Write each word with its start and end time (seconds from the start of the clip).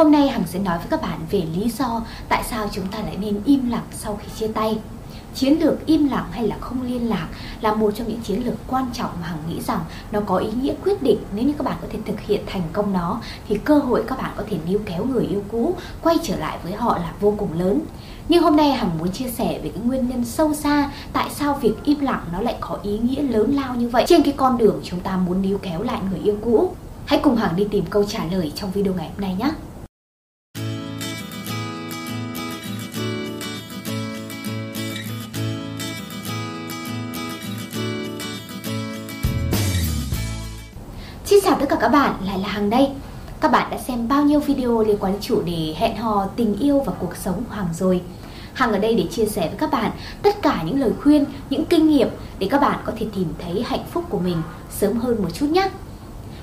Hôm 0.00 0.12
nay 0.12 0.28
Hằng 0.28 0.46
sẽ 0.46 0.58
nói 0.58 0.78
với 0.78 0.86
các 0.90 1.02
bạn 1.02 1.18
về 1.30 1.42
lý 1.54 1.70
do 1.70 2.02
tại 2.28 2.42
sao 2.50 2.68
chúng 2.72 2.86
ta 2.86 2.98
lại 2.98 3.16
nên 3.20 3.40
im 3.44 3.70
lặng 3.70 3.84
sau 3.92 4.18
khi 4.22 4.28
chia 4.38 4.52
tay. 4.52 4.78
Chiến 5.34 5.60
lược 5.60 5.86
im 5.86 6.08
lặng 6.08 6.24
hay 6.30 6.46
là 6.46 6.56
không 6.60 6.82
liên 6.82 7.08
lạc 7.08 7.28
là 7.60 7.74
một 7.74 7.90
trong 7.96 8.08
những 8.08 8.20
chiến 8.20 8.46
lược 8.46 8.54
quan 8.66 8.86
trọng 8.92 9.10
mà 9.20 9.26
Hằng 9.26 9.38
nghĩ 9.48 9.60
rằng 9.60 9.80
nó 10.12 10.20
có 10.20 10.36
ý 10.36 10.48
nghĩa 10.62 10.74
quyết 10.84 11.02
định 11.02 11.18
nếu 11.34 11.44
như 11.44 11.52
các 11.58 11.64
bạn 11.64 11.76
có 11.82 11.88
thể 11.92 11.98
thực 12.06 12.20
hiện 12.20 12.40
thành 12.46 12.62
công 12.72 12.92
nó, 12.92 13.20
thì 13.48 13.58
cơ 13.64 13.78
hội 13.78 14.04
các 14.06 14.18
bạn 14.18 14.30
có 14.36 14.44
thể 14.50 14.56
níu 14.68 14.78
kéo 14.86 15.04
người 15.04 15.24
yêu 15.24 15.42
cũ, 15.52 15.74
quay 16.02 16.16
trở 16.22 16.36
lại 16.36 16.58
với 16.62 16.72
họ 16.72 16.98
là 16.98 17.12
vô 17.20 17.34
cùng 17.38 17.58
lớn. 17.58 17.80
Nhưng 18.28 18.42
hôm 18.42 18.56
nay 18.56 18.72
Hằng 18.72 18.98
muốn 18.98 19.12
chia 19.12 19.28
sẻ 19.28 19.60
về 19.62 19.70
cái 19.74 19.82
nguyên 19.84 20.08
nhân 20.08 20.24
sâu 20.24 20.54
xa 20.54 20.90
tại 21.12 21.30
sao 21.30 21.58
việc 21.62 21.74
im 21.84 22.00
lặng 22.00 22.24
nó 22.32 22.40
lại 22.40 22.56
có 22.60 22.78
ý 22.82 22.98
nghĩa 22.98 23.22
lớn 23.22 23.54
lao 23.54 23.74
như 23.74 23.88
vậy 23.88 24.04
trên 24.08 24.22
cái 24.22 24.34
con 24.36 24.58
đường 24.58 24.80
chúng 24.84 25.00
ta 25.00 25.16
muốn 25.16 25.42
níu 25.42 25.58
kéo 25.58 25.82
lại 25.82 26.00
người 26.10 26.20
yêu 26.20 26.34
cũ. 26.44 26.74
Hãy 27.04 27.20
cùng 27.22 27.36
Hằng 27.36 27.56
đi 27.56 27.66
tìm 27.70 27.84
câu 27.90 28.04
trả 28.04 28.24
lời 28.32 28.52
trong 28.54 28.70
video 28.70 28.94
ngày 28.94 29.10
hôm 29.14 29.20
nay 29.20 29.36
nhé. 29.38 29.50
Các 41.80 41.88
bạn, 41.88 42.14
lại 42.26 42.38
là 42.38 42.48
Hằng 42.48 42.70
đây 42.70 42.88
Các 43.40 43.50
bạn 43.52 43.70
đã 43.70 43.78
xem 43.78 44.08
bao 44.08 44.24
nhiêu 44.24 44.40
video 44.40 44.82
liên 44.82 44.96
quan 45.00 45.12
đến 45.12 45.22
chủ 45.22 45.42
đề 45.42 45.74
hẹn 45.76 45.96
hò, 45.96 46.26
tình 46.36 46.56
yêu 46.58 46.82
và 46.86 46.92
cuộc 46.98 47.16
sống 47.16 47.34
của 47.48 47.54
Hằng 47.54 47.68
rồi 47.72 48.00
Hằng 48.52 48.72
ở 48.72 48.78
đây 48.78 48.94
để 48.94 49.06
chia 49.10 49.26
sẻ 49.26 49.48
với 49.48 49.58
các 49.58 49.70
bạn 49.70 49.90
tất 50.22 50.42
cả 50.42 50.62
những 50.66 50.80
lời 50.80 50.92
khuyên, 51.02 51.24
những 51.50 51.64
kinh 51.64 51.88
nghiệm 51.88 52.08
để 52.38 52.48
các 52.50 52.60
bạn 52.60 52.78
có 52.84 52.92
thể 52.98 53.06
tìm 53.14 53.26
thấy 53.38 53.64
hạnh 53.66 53.84
phúc 53.90 54.04
của 54.08 54.18
mình 54.18 54.36
sớm 54.70 54.96
hơn 54.96 55.22
một 55.22 55.28
chút 55.34 55.46
nhé 55.46 55.70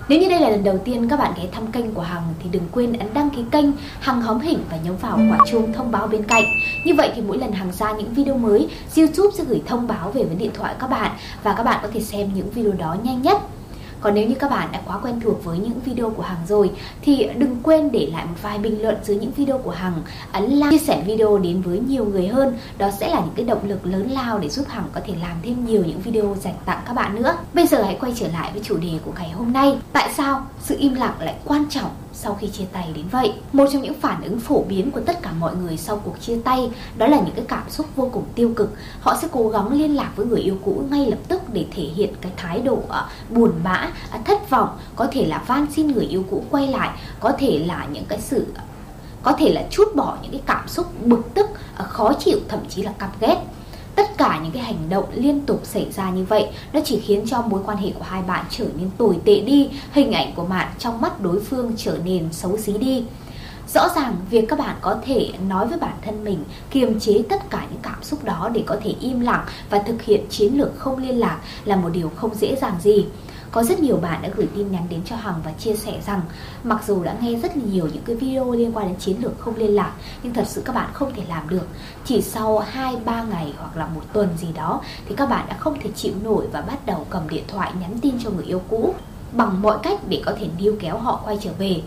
nếu 0.09 0.19
như 0.19 0.29
đây 0.29 0.39
là 0.39 0.49
lần 0.49 0.63
đầu 0.63 0.77
tiên 0.85 1.09
các 1.09 1.19
bạn 1.19 1.33
ghé 1.37 1.43
thăm 1.51 1.67
kênh 1.67 1.93
của 1.93 2.01
Hằng 2.01 2.23
thì 2.43 2.49
đừng 2.51 2.63
quên 2.71 2.93
ấn 2.93 3.13
đăng 3.13 3.29
ký 3.29 3.43
kênh 3.51 3.65
Hằng 3.99 4.21
hóm 4.21 4.39
hình 4.39 4.59
và 4.69 4.77
nhấn 4.77 4.97
vào 4.97 5.19
quả 5.29 5.37
chuông 5.51 5.73
thông 5.73 5.91
báo 5.91 6.07
bên 6.07 6.23
cạnh. 6.23 6.43
Như 6.85 6.93
vậy 6.95 7.11
thì 7.15 7.21
mỗi 7.21 7.37
lần 7.37 7.51
Hằng 7.51 7.71
ra 7.71 7.91
những 7.91 8.13
video 8.13 8.37
mới, 8.37 8.69
YouTube 8.97 9.29
sẽ 9.37 9.43
gửi 9.43 9.61
thông 9.65 9.87
báo 9.87 10.11
về 10.11 10.23
với 10.23 10.35
điện 10.35 10.51
thoại 10.53 10.75
các 10.79 10.89
bạn 10.89 11.11
và 11.43 11.53
các 11.53 11.63
bạn 11.63 11.79
có 11.81 11.89
thể 11.93 12.01
xem 12.01 12.29
những 12.33 12.49
video 12.49 12.71
đó 12.71 12.95
nhanh 13.03 13.21
nhất. 13.21 13.41
Còn 14.07 14.15
nếu 14.15 14.27
như 14.27 14.35
các 14.35 14.51
bạn 14.51 14.69
đã 14.71 14.81
quá 14.85 14.99
quen 15.03 15.19
thuộc 15.19 15.43
với 15.43 15.57
những 15.57 15.79
video 15.85 16.09
của 16.09 16.23
Hằng 16.23 16.47
rồi 16.47 16.71
thì 17.01 17.29
đừng 17.37 17.57
quên 17.63 17.91
để 17.91 18.09
lại 18.11 18.25
một 18.25 18.35
vài 18.41 18.57
bình 18.57 18.81
luận 18.81 18.95
dưới 19.03 19.17
những 19.17 19.31
video 19.31 19.57
của 19.57 19.71
Hằng, 19.71 20.01
ấn 20.31 20.49
like, 20.49 20.67
chia 20.71 20.77
sẻ 20.77 21.03
video 21.05 21.37
đến 21.37 21.61
với 21.61 21.79
nhiều 21.79 22.05
người 22.05 22.27
hơn. 22.27 22.57
Đó 22.77 22.89
sẽ 22.99 23.09
là 23.09 23.19
những 23.19 23.33
cái 23.35 23.45
động 23.45 23.69
lực 23.69 23.85
lớn 23.85 24.11
lao 24.11 24.39
để 24.39 24.49
giúp 24.49 24.65
Hằng 24.69 24.85
có 24.93 25.01
thể 25.07 25.13
làm 25.21 25.37
thêm 25.43 25.65
nhiều 25.65 25.83
những 25.85 26.01
video 26.01 26.35
dành 26.41 26.53
tặng 26.65 26.81
các 26.87 26.93
bạn 26.93 27.15
nữa. 27.15 27.37
Bây 27.53 27.67
giờ 27.67 27.83
hãy 27.83 27.97
quay 27.99 28.13
trở 28.15 28.27
lại 28.27 28.51
với 28.53 28.61
chủ 28.63 28.77
đề 28.77 28.99
của 29.05 29.11
ngày 29.15 29.29
hôm 29.29 29.53
nay. 29.53 29.77
Tại 29.93 30.09
sao 30.13 30.45
sự 30.61 30.75
im 30.79 30.93
lặng 30.95 31.15
lại 31.19 31.35
quan 31.45 31.65
trọng 31.69 31.91
sau 32.19 32.37
khi 32.41 32.47
chia 32.47 32.65
tay 32.71 32.91
đến 32.95 33.05
vậy. 33.11 33.33
Một 33.53 33.65
trong 33.73 33.81
những 33.81 33.93
phản 33.93 34.23
ứng 34.23 34.39
phổ 34.39 34.63
biến 34.63 34.91
của 34.91 34.99
tất 34.99 35.21
cả 35.21 35.31
mọi 35.39 35.55
người 35.55 35.77
sau 35.77 36.01
cuộc 36.03 36.21
chia 36.21 36.37
tay 36.43 36.71
đó 36.97 37.07
là 37.07 37.17
những 37.17 37.35
cái 37.35 37.45
cảm 37.47 37.69
xúc 37.69 37.85
vô 37.95 38.09
cùng 38.13 38.23
tiêu 38.35 38.53
cực. 38.55 38.73
Họ 38.99 39.17
sẽ 39.21 39.27
cố 39.31 39.49
gắng 39.49 39.71
liên 39.71 39.95
lạc 39.95 40.11
với 40.15 40.25
người 40.25 40.39
yêu 40.39 40.57
cũ 40.65 40.83
ngay 40.89 41.05
lập 41.05 41.19
tức 41.27 41.41
để 41.53 41.65
thể 41.75 41.83
hiện 41.83 42.13
cái 42.21 42.31
thái 42.37 42.59
độ 42.61 42.73
uh, 42.73 42.89
buồn 43.29 43.51
bã, 43.63 43.89
uh, 44.15 44.25
thất 44.25 44.49
vọng, 44.49 44.77
có 44.95 45.07
thể 45.11 45.25
là 45.25 45.43
van 45.47 45.67
xin 45.75 45.87
người 45.87 46.05
yêu 46.05 46.23
cũ 46.31 46.43
quay 46.49 46.67
lại, 46.67 46.89
có 47.19 47.31
thể 47.37 47.63
là 47.65 47.87
những 47.91 48.05
cái 48.05 48.21
sự 48.21 48.45
có 49.23 49.33
thể 49.33 49.53
là 49.53 49.63
chút 49.69 49.95
bỏ 49.95 50.17
những 50.21 50.31
cái 50.31 50.41
cảm 50.45 50.67
xúc 50.67 50.87
bực 51.05 51.33
tức, 51.33 51.49
uh, 51.83 51.89
khó 51.89 52.13
chịu, 52.13 52.39
thậm 52.47 52.59
chí 52.69 52.81
là 52.81 52.91
căm 52.99 53.09
ghét 53.19 53.37
tất 53.97 54.17
cả 54.17 54.39
những 54.43 54.51
cái 54.51 54.63
hành 54.63 54.89
động 54.89 55.05
liên 55.13 55.41
tục 55.45 55.61
xảy 55.63 55.91
ra 55.91 56.09
như 56.09 56.23
vậy, 56.23 56.47
nó 56.73 56.79
chỉ 56.85 56.99
khiến 56.99 57.25
cho 57.27 57.41
mối 57.41 57.61
quan 57.65 57.77
hệ 57.77 57.91
của 57.91 58.03
hai 58.03 58.21
bạn 58.21 58.45
trở 58.49 58.65
nên 58.77 58.89
tồi 58.97 59.17
tệ 59.25 59.41
đi, 59.41 59.69
hình 59.91 60.11
ảnh 60.11 60.33
của 60.35 60.43
bạn 60.43 60.67
trong 60.79 61.01
mắt 61.01 61.21
đối 61.21 61.39
phương 61.39 61.73
trở 61.77 61.97
nên 62.05 62.33
xấu 62.33 62.57
xí 62.57 62.77
đi 62.77 63.03
Rõ 63.73 63.89
ràng, 63.95 64.15
việc 64.29 64.45
các 64.49 64.59
bạn 64.59 64.75
có 64.81 64.97
thể 65.05 65.29
nói 65.47 65.67
với 65.67 65.79
bản 65.79 65.95
thân 66.01 66.23
mình, 66.23 66.43
kiềm 66.71 66.99
chế 66.99 67.21
tất 67.29 67.49
cả 67.49 67.67
những 67.71 67.81
cảm 67.81 68.03
xúc 68.03 68.23
đó 68.23 68.49
để 68.53 68.63
có 68.65 68.77
thể 68.83 68.93
im 68.99 69.19
lặng 69.19 69.45
và 69.69 69.79
thực 69.79 70.01
hiện 70.01 70.25
chiến 70.29 70.57
lược 70.57 70.79
không 70.79 70.97
liên 70.97 71.19
lạc 71.19 71.39
là 71.65 71.75
một 71.75 71.89
điều 71.93 72.11
không 72.15 72.35
dễ 72.35 72.55
dàng 72.61 72.75
gì. 72.81 73.05
Có 73.51 73.63
rất 73.63 73.79
nhiều 73.79 73.97
bạn 73.97 74.21
đã 74.21 74.29
gửi 74.35 74.47
tin 74.55 74.71
nhắn 74.71 74.83
đến 74.89 75.01
cho 75.05 75.15
Hằng 75.15 75.41
và 75.43 75.51
chia 75.51 75.75
sẻ 75.75 76.01
rằng 76.05 76.21
mặc 76.63 76.83
dù 76.87 77.03
đã 77.03 77.15
nghe 77.21 77.35
rất 77.35 77.57
nhiều 77.57 77.89
những 77.93 78.03
cái 78.05 78.15
video 78.15 78.51
liên 78.51 78.71
quan 78.73 78.87
đến 78.87 78.95
chiến 78.99 79.23
lược 79.23 79.39
không 79.39 79.55
liên 79.55 79.75
lạc, 79.75 79.93
nhưng 80.23 80.33
thật 80.33 80.43
sự 80.47 80.61
các 80.65 80.75
bạn 80.75 80.89
không 80.93 81.13
thể 81.15 81.23
làm 81.29 81.49
được. 81.49 81.67
Chỉ 82.05 82.21
sau 82.21 82.63
2-3 82.73 83.29
ngày 83.29 83.53
hoặc 83.57 83.77
là 83.77 83.87
một 83.87 84.01
tuần 84.13 84.29
gì 84.37 84.47
đó 84.53 84.81
thì 85.09 85.15
các 85.15 85.29
bạn 85.29 85.45
đã 85.49 85.57
không 85.57 85.79
thể 85.79 85.89
chịu 85.95 86.13
nổi 86.23 86.47
và 86.51 86.61
bắt 86.61 86.85
đầu 86.85 87.05
cầm 87.09 87.29
điện 87.29 87.43
thoại 87.47 87.71
nhắn 87.81 87.99
tin 88.01 88.15
cho 88.23 88.29
người 88.29 88.45
yêu 88.45 88.61
cũ 88.69 88.93
bằng 89.31 89.61
mọi 89.61 89.77
cách 89.83 89.99
để 90.09 90.21
có 90.25 90.33
thể 90.39 90.47
níu 90.59 90.75
kéo 90.79 90.97
họ 90.97 91.21
quay 91.25 91.37
trở 91.41 91.51
về 91.59 91.81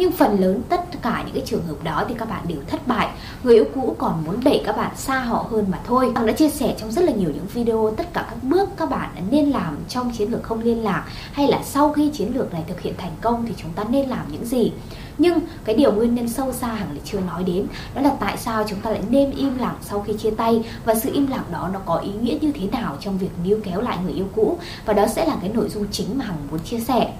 nhưng 0.00 0.12
phần 0.12 0.40
lớn 0.40 0.62
tất 0.68 1.02
cả 1.02 1.22
những 1.26 1.34
cái 1.34 1.44
trường 1.46 1.66
hợp 1.66 1.84
đó 1.84 2.04
thì 2.08 2.14
các 2.18 2.28
bạn 2.28 2.44
đều 2.48 2.58
thất 2.66 2.86
bại. 2.86 3.08
Người 3.42 3.54
yêu 3.54 3.64
cũ 3.74 3.96
còn 3.98 4.24
muốn 4.26 4.44
đẩy 4.44 4.62
các 4.66 4.76
bạn 4.76 4.96
xa 4.96 5.18
họ 5.18 5.46
hơn 5.50 5.66
mà 5.70 5.78
thôi. 5.86 6.12
Hằng 6.14 6.26
đã 6.26 6.32
chia 6.32 6.50
sẻ 6.50 6.74
trong 6.78 6.90
rất 6.90 7.04
là 7.04 7.12
nhiều 7.12 7.30
những 7.34 7.46
video, 7.54 7.94
tất 7.96 8.12
cả 8.12 8.26
các 8.30 8.42
bước 8.42 8.68
các 8.76 8.90
bạn 8.90 9.10
nên 9.30 9.50
làm 9.50 9.76
trong 9.88 10.12
chiến 10.12 10.30
lược 10.30 10.42
không 10.42 10.60
liên 10.60 10.84
lạc 10.84 11.04
hay 11.32 11.48
là 11.48 11.62
sau 11.64 11.92
khi 11.92 12.10
chiến 12.10 12.32
lược 12.34 12.52
này 12.52 12.64
thực 12.68 12.80
hiện 12.80 12.94
thành 12.98 13.12
công 13.20 13.46
thì 13.46 13.54
chúng 13.56 13.72
ta 13.72 13.84
nên 13.84 14.08
làm 14.08 14.26
những 14.32 14.44
gì. 14.44 14.72
Nhưng 15.18 15.38
cái 15.64 15.74
điều 15.74 15.92
nguyên 15.92 16.14
nhân 16.14 16.28
sâu 16.28 16.52
xa 16.52 16.68
hằng 16.68 16.88
lại 16.90 17.00
chưa 17.04 17.20
nói 17.20 17.44
đến, 17.44 17.66
đó 17.94 18.02
là 18.02 18.12
tại 18.20 18.36
sao 18.36 18.64
chúng 18.68 18.80
ta 18.80 18.90
lại 18.90 19.02
nên 19.10 19.30
im 19.30 19.58
lặng 19.58 19.76
sau 19.82 20.00
khi 20.00 20.12
chia 20.18 20.30
tay? 20.30 20.64
Và 20.84 20.94
sự 20.94 21.10
im 21.12 21.26
lặng 21.26 21.44
đó 21.52 21.70
nó 21.72 21.78
có 21.86 21.96
ý 21.96 22.10
nghĩa 22.22 22.38
như 22.40 22.52
thế 22.52 22.66
nào 22.72 22.96
trong 23.00 23.18
việc 23.18 23.30
níu 23.44 23.58
kéo 23.64 23.80
lại 23.80 23.98
người 24.04 24.12
yêu 24.12 24.26
cũ? 24.34 24.58
Và 24.84 24.92
đó 24.92 25.06
sẽ 25.06 25.26
là 25.26 25.36
cái 25.40 25.50
nội 25.54 25.68
dung 25.68 25.86
chính 25.90 26.18
mà 26.18 26.24
hằng 26.24 26.36
muốn 26.50 26.60
chia 26.60 26.80
sẻ. 26.80 27.12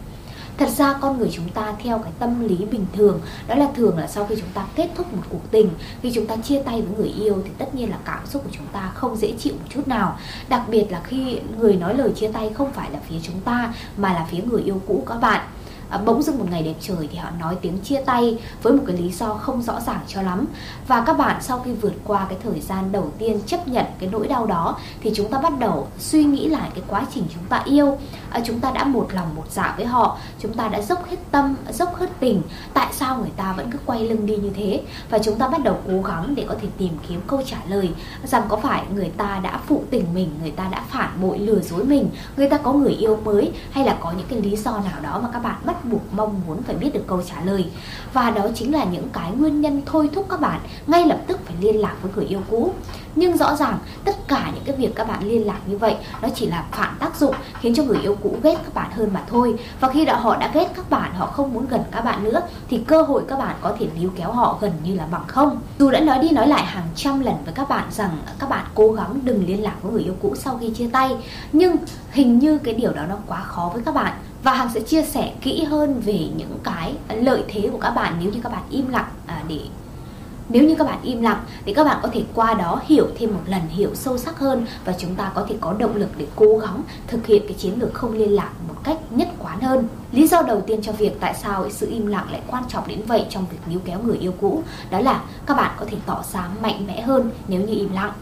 Thật 0.60 0.69
ra 0.69 0.94
con 1.00 1.19
người 1.19 1.31
chúng 1.32 1.48
ta 1.48 1.75
theo 1.82 1.98
cái 1.98 2.12
tâm 2.19 2.48
lý 2.48 2.56
bình 2.56 2.87
thường, 2.93 3.21
Đó 3.48 3.54
là 3.54 3.69
thường 3.75 3.98
là 3.98 4.06
sau 4.06 4.26
khi 4.26 4.34
chúng 4.38 4.48
ta 4.54 4.66
kết 4.76 4.88
thúc 4.94 5.15
một 5.15 5.22
cuộc 5.28 5.50
tình, 5.50 5.71
Khi 6.03 6.12
chúng 6.15 6.26
ta 6.26 6.37
chia 6.37 6.62
tay 6.62 6.82
với 6.82 6.97
người 6.97 7.15
yêu 7.25 7.43
Thì 7.44 7.50
tất 7.59 7.75
nhiên 7.75 7.91
là 7.91 7.97
cảm 8.04 8.26
xúc 8.26 8.43
của 8.44 8.50
chúng 8.53 8.66
ta 8.72 8.91
không 8.94 9.16
dễ 9.16 9.32
chịu 9.38 9.53
một 9.53 9.66
chút 9.69 9.88
nào. 9.88 10.19
Đặc 10.49 10.62
biệt 10.69 10.87
là 10.91 11.00
khi 11.04 11.38
người 11.59 11.76
nói 11.76 11.94
lời 11.94 12.12
chia 12.16 12.28
tay 12.28 12.50
không 12.54 12.72
phải 12.72 12.91
là 12.91 12.99
phía 13.09 13.16
chúng 13.22 13.41
ta, 13.41 13.75
Mà 13.97 14.12
là 14.12 14.26
phía 14.31 14.43
người 14.50 14.62
yêu 14.62 14.81
cũ 14.87 15.04
các 15.06 15.20
bạn 15.20 15.41
à, 15.90 15.98
bỗng 15.98 16.22
dưng 16.22 16.38
một 16.38 16.44
ngày 16.50 16.62
đẹp 16.62 16.74
trời 16.80 17.08
thì 17.12 17.18
họ 17.18 17.30
nói 17.40 17.56
tiếng 17.60 17.78
chia 17.78 18.00
tay 18.06 18.38
với 18.62 18.72
một 18.72 18.82
cái 18.86 18.96
lý 18.96 19.10
do 19.10 19.34
không 19.34 19.62
rõ 19.62 19.80
ràng 19.80 20.00
cho 20.06 20.22
lắm. 20.22 20.46
Và 20.86 21.04
các 21.06 21.18
bạn 21.18 21.42
sau 21.42 21.58
khi 21.58 21.72
vượt 21.72 21.94
qua 22.04 22.26
cái 22.28 22.38
thời 22.42 22.60
gian 22.60 22.92
đầu 22.92 23.12
tiên 23.18 23.40
chấp 23.46 23.68
nhận 23.68 23.84
cái 23.98 24.08
nỗi 24.12 24.28
đau 24.28 24.46
đó 24.46 24.76
thì 25.00 25.12
chúng 25.14 25.28
ta 25.28 25.38
bắt 25.38 25.58
đầu 25.58 25.88
suy 25.98 26.24
nghĩ 26.24 26.48
lại 26.48 26.70
cái 26.74 26.84
quá 26.88 27.06
trình 27.14 27.24
chúng 27.34 27.44
ta 27.44 27.62
yêu. 27.64 27.98
À, 28.30 28.40
chúng 28.44 28.60
ta 28.60 28.70
đã 28.70 28.84
một 28.84 29.08
lòng 29.12 29.34
một 29.36 29.44
dạ 29.50 29.74
với 29.76 29.86
họ 29.86 30.18
chúng 30.38 30.54
ta 30.54 30.68
đã 30.68 30.80
dốc 30.80 31.06
hết 31.10 31.16
tâm 31.30 31.56
dốc 31.72 31.96
hết 31.96 32.08
tình. 32.20 32.42
Tại 32.74 32.88
sao 32.92 33.18
người 33.18 33.32
ta 33.36 33.52
vẫn 33.52 33.70
cứ 33.70 33.78
quay 33.86 34.08
lưng 34.08 34.26
đi 34.26 34.36
như 34.36 34.50
thế? 34.54 34.82
Và 35.10 35.18
chúng 35.18 35.38
ta 35.38 35.48
bắt 35.48 35.64
đầu 35.64 35.76
cố 35.86 36.02
gắng 36.02 36.34
để 36.34 36.44
có 36.48 36.54
thể 36.62 36.68
tìm 36.78 36.90
kiếm 37.08 37.20
câu 37.26 37.42
trả 37.46 37.58
lời 37.68 37.90
rằng 38.24 38.42
có 38.48 38.56
phải 38.56 38.84
người 38.94 39.10
ta 39.16 39.40
đã 39.42 39.60
phụ 39.66 39.84
tình 39.90 40.04
mình 40.14 40.30
người 40.42 40.50
ta 40.50 40.68
đã 40.70 40.82
phản 40.88 41.20
bội 41.22 41.38
lừa 41.38 41.60
dối 41.60 41.84
mình 41.84 42.10
người 42.36 42.48
ta 42.48 42.58
có 42.58 42.72
người 42.72 42.92
yêu 42.92 43.18
mới 43.24 43.52
hay 43.70 43.84
là 43.84 43.96
có 44.00 44.12
những 44.12 44.26
cái 44.30 44.40
lý 44.40 44.56
do 44.56 44.70
nào 44.70 45.00
đó 45.02 45.20
mà 45.22 45.28
các 45.32 45.38
bạn 45.38 45.56
bắt 45.64 45.79
buộc 45.84 46.14
mong 46.14 46.41
muốn 46.46 46.62
phải 46.62 46.74
biết 46.74 46.91
được 46.94 47.04
câu 47.06 47.22
trả 47.22 47.41
lời. 47.44 47.70
Và 48.12 48.30
đó 48.30 48.46
chính 48.54 48.72
là 48.72 48.84
những 48.84 49.08
cái 49.12 49.30
nguyên 49.30 49.60
nhân 49.60 49.82
thôi 49.86 50.10
thúc 50.14 50.26
các 50.28 50.41
bạn 50.41 50.60
ngay 50.86 51.06
lập 51.06 51.18
tức 51.26 51.41
phải 51.44 51.54
liên 51.60 51.80
lạc 51.80 51.94
với 52.02 52.12
người 52.16 52.24
yêu 52.24 52.41
cũ. 52.50 52.72
Nhưng 53.14 53.36
rõ 53.36 53.56
ràng, 53.56 53.78
tất 54.04 54.28
cả 54.28 54.50
những 54.54 54.64
cái 54.64 54.76
việc 54.76 54.94
các 54.94 55.08
bạn 55.08 55.28
liên 55.28 55.46
lạc 55.46 55.58
như 55.66 55.78
vậy, 55.78 55.96
nó 56.22 56.28
chỉ 56.34 56.46
là 56.46 56.64
phản 56.72 56.94
tác 56.98 57.16
dụng 57.16 57.34
khiến 57.60 57.74
cho 57.74 57.82
người 57.82 57.98
yêu 58.02 58.16
cũ 58.22 58.36
ghét 58.42 58.54
các 58.64 58.74
bạn 58.74 58.90
hơn 58.90 59.10
mà 59.12 59.22
thôi. 59.30 59.54
Và 59.80 59.88
khi 59.88 60.04
đã 60.04 60.16
họ 60.16 60.36
đã 60.36 60.50
ghét 60.54 60.72
các 60.76 60.90
bạn, 60.90 61.14
họ 61.14 61.26
không 61.26 61.54
muốn 61.54 61.66
gần 61.66 61.80
các 61.90 62.00
bạn 62.00 62.24
nữa, 62.24 62.40
thì 62.69 62.78
cơ 62.86 63.02
hội 63.02 63.22
các 63.28 63.38
bạn 63.38 63.56
có 63.60 63.76
thể 63.78 63.86
níu 64.00 64.10
kéo 64.16 64.32
họ 64.32 64.58
gần 64.60 64.72
như 64.84 64.94
là 64.94 65.06
bằng 65.06 65.24
không. 65.26 65.60
Dù 65.78 65.90
đã 65.90 66.00
nói 66.00 66.19
đi 66.19 66.30
nói 66.30 66.48
lại 66.48 66.64
hàng 66.64 66.88
trăm 66.94 67.20
lần 67.20 67.34
với 67.44 67.54
các 67.54 67.69
bạn 67.69 67.84
rằng 67.90 68.19
các 68.38 68.48
bạn 68.48 68.66
cố 68.74 68.92
gắng 68.92 69.20
đừng 69.24 69.46
liên 69.46 69.62
lạc 69.62 69.74
với 69.82 69.92
người 69.92 70.02
yêu 70.02 70.14
cũ 70.22 70.34
sau 70.36 70.58
khi 70.60 70.70
chia 70.70 70.88
tay, 70.92 71.16
nhưng 71.52 71.76
hình 72.10 72.38
như 72.38 72.58
cái 72.58 72.74
điều 72.74 72.92
đó 72.92 73.02
nó 73.08 73.16
quá 73.26 73.42
khó 73.42 73.70
với 73.74 73.82
các 73.84 73.94
bạn 73.94 74.12
và 74.42 74.54
Hằng 74.54 74.70
sẽ 74.74 74.80
chia 74.80 75.02
sẻ 75.02 75.32
kỹ 75.40 75.64
hơn 75.64 76.00
về 76.00 76.28
những 76.36 76.58
cái 76.64 76.94
lợi 77.08 77.44
thế 77.48 77.68
của 77.72 77.78
các 77.78 77.90
bạn 77.90 78.16
nếu 78.20 78.32
như 78.32 78.40
các 78.42 78.52
bạn 78.52 78.62
im 78.70 78.88
lặng 78.88 79.08
à, 79.26 79.42
để 79.48 79.60
nếu 80.52 80.64
như 80.64 80.75
các 80.75 80.84
bạn 80.84 80.98
im 81.02 81.22
lặng 81.22 81.44
thì 81.64 81.75
các 81.75 81.84
bạn 81.84 81.98
có 82.02 82.08
thể 82.12 82.22
qua 82.34 82.54
đó 82.54 82.81
hiểu 82.87 83.06
thêm 83.19 83.34
một 83.34 83.40
lần 83.46 83.60
hiểu 83.69 83.90
sâu 83.94 84.19
sắc 84.19 84.38
hơn 84.38 84.66
và 84.84 84.94
chúng 84.98 85.14
ta 85.14 85.32
có 85.34 85.46
thể 85.48 85.56
có 85.60 85.75
động 85.78 85.96
lực 85.96 86.08
để 86.16 86.26
cố 86.37 86.58
gắng 86.58 86.82
thực 87.06 87.26
hiện 87.26 87.42
cái 87.48 87.54
chiến 87.58 87.72
lược 87.81 87.94
không 87.94 88.12
liên 88.12 88.34
lạc 88.34 88.50
một 88.69 88.75
cách 88.84 88.98
nhất 89.10 89.28
quán 89.38 89.60
hơn. 89.60 89.88
Lý 90.12 90.26
do 90.26 90.43
đầu 90.43 90.60
tiên 90.60 90.82
cho 90.82 90.93
việc 90.93 91.20
tại 91.20 91.34
sao 91.43 91.70
sự 91.70 91.90
im 91.90 92.06
lặng 92.06 92.26
lại 92.31 92.40
quan 92.46 92.64
trọng 92.69 92.88
đến 92.88 93.00
vậy 93.06 93.26
trong 93.31 93.46
việc 93.50 93.58
níu 93.66 93.81
kéo 93.84 93.98
người 94.02 94.19
yêu 94.19 94.32
cũ 94.40 94.62
đó 94.90 95.00
là 95.00 95.22
các 95.46 95.56
bạn 95.56 95.70
có 95.78 95.86
thể 95.90 95.96
tỏ 96.06 96.25
ra 96.32 96.48
mạnh 96.62 96.86
mẽ 96.86 97.00
hơn 97.00 97.31
nếu 97.48 97.60
như 97.60 97.75
im 97.75 97.93
lặng. 97.93 98.12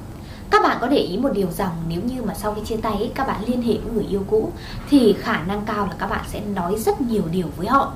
Các 0.50 0.62
bạn 0.62 0.79
có 0.81 0.87
để 0.87 0.97
ý 0.97 1.19
một 1.19 1.31
điều 1.33 1.50
rằng 1.50 1.71
nếu 1.89 2.00
như 2.00 2.23
mà 2.23 2.35
sau 2.35 2.55
khi 2.55 2.61
chia 2.65 2.77
tay 2.77 3.11
các 3.15 3.27
bạn 3.27 3.41
liên 3.47 3.62
hệ 3.62 3.79
với 3.79 3.93
người 3.93 4.06
yêu 4.11 4.25
cũ, 4.31 4.53
thì 4.91 5.17
khả 5.21 5.43
năng 5.43 5.62
cao 5.67 5.87
là 5.87 5.93
các 5.99 6.06
bạn 6.06 6.25
sẽ 6.29 6.41
nói 6.41 6.79
rất 6.79 7.00
nhiều 7.00 7.23
điều 7.33 7.47
với 7.56 7.67
họ. 7.67 7.93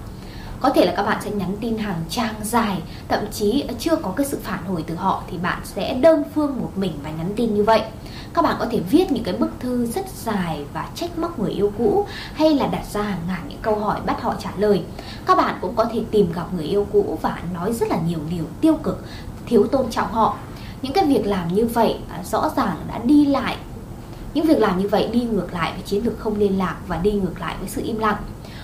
Có 0.61 0.71
thể 0.71 0.87
là 0.87 0.93
các 0.97 1.03
bạn 1.03 1.19
sẽ 1.25 1.31
nhắn 1.31 1.57
tin 1.61 1.79
hàng 1.79 2.03
trang 2.11 2.35
dài, 2.43 2.83
thậm 3.09 3.25
chí 3.33 3.65
chưa 3.79 3.97
có 3.97 4.13
cái 4.17 4.27
sự 4.27 4.39
phản 4.43 4.65
hồi 4.65 4.85
từ 4.87 4.95
họ, 4.95 5.23
thì 5.31 5.39
bạn 5.39 5.61
sẽ 5.65 5.95
đơn 5.95 6.23
phương 6.35 6.61
một 6.61 6.71
mình 6.77 6.93
và 7.03 7.11
nhắn 7.11 7.33
tin 7.37 7.55
như 7.55 7.63
vậy. 7.63 7.83
Các 8.35 8.43
bạn 8.43 8.57
có 8.59 8.67
thể 8.71 8.81
viết 8.91 9.13
những 9.13 9.25
cái 9.25 9.35
bức 9.35 9.51
thư 9.61 9.87
rất 9.87 10.09
dài 10.09 10.65
và 10.73 10.89
trách 10.95 11.19
móc 11.19 11.39
người 11.39 11.51
yêu 11.51 11.73
cũ, 11.79 12.07
hay 12.35 12.55
là 12.55 12.67
đặt 12.67 12.85
ra 12.93 13.03
hàng 13.03 13.23
ngàn 13.29 13.41
những 13.49 13.59
câu 13.63 13.77
hỏi 13.77 14.01
bắt 14.07 14.23
họ 14.23 14.35
trả 14.43 14.51
lời. 14.57 14.83
Các 15.27 15.37
bạn 15.37 15.59
cũng 15.61 15.77
có 15.77 15.85
thể 15.85 16.03
tìm 16.11 16.33
gặp 16.33 16.47
người 16.57 16.65
yêu 16.65 16.87
cũ 16.93 17.19
và 17.23 17.39
nói 17.55 17.73
rất 17.73 17.89
là 17.89 17.99
nhiều 18.09 18.21
điều 18.31 18.45
tiêu 18.61 18.75
cực, 18.83 19.05
thiếu 19.47 19.67
tôn 19.73 19.91
trọng 19.91 20.13
họ 20.13 20.37
những 20.83 20.93
cái 20.93 21.07
việc 21.07 21.27
làm 21.27 21.55
như 21.55 21.67
vậy 21.67 21.97
à, 22.11 22.23
rõ 22.25 22.51
ràng 22.57 22.77
đã 22.89 22.99
đi 23.05 23.27
lại 23.27 23.57
những 24.35 24.47
việc 24.47 24.59
làm 24.59 24.79
như 24.79 24.89
vậy 24.89 25.09
đi 25.13 25.21
ngược 25.21 25.53
lại 25.53 25.73
với 25.73 25.83
chiến 25.83 26.05
lược 26.05 26.19
không 26.19 26.39
liên 26.39 26.59
lạc 26.59 26.77
và 26.89 26.99
đi 26.99 27.13
ngược 27.13 27.41
lại 27.41 27.57
với 27.61 27.69
sự 27.69 27.83
im 27.85 27.99
lặng 27.99 28.17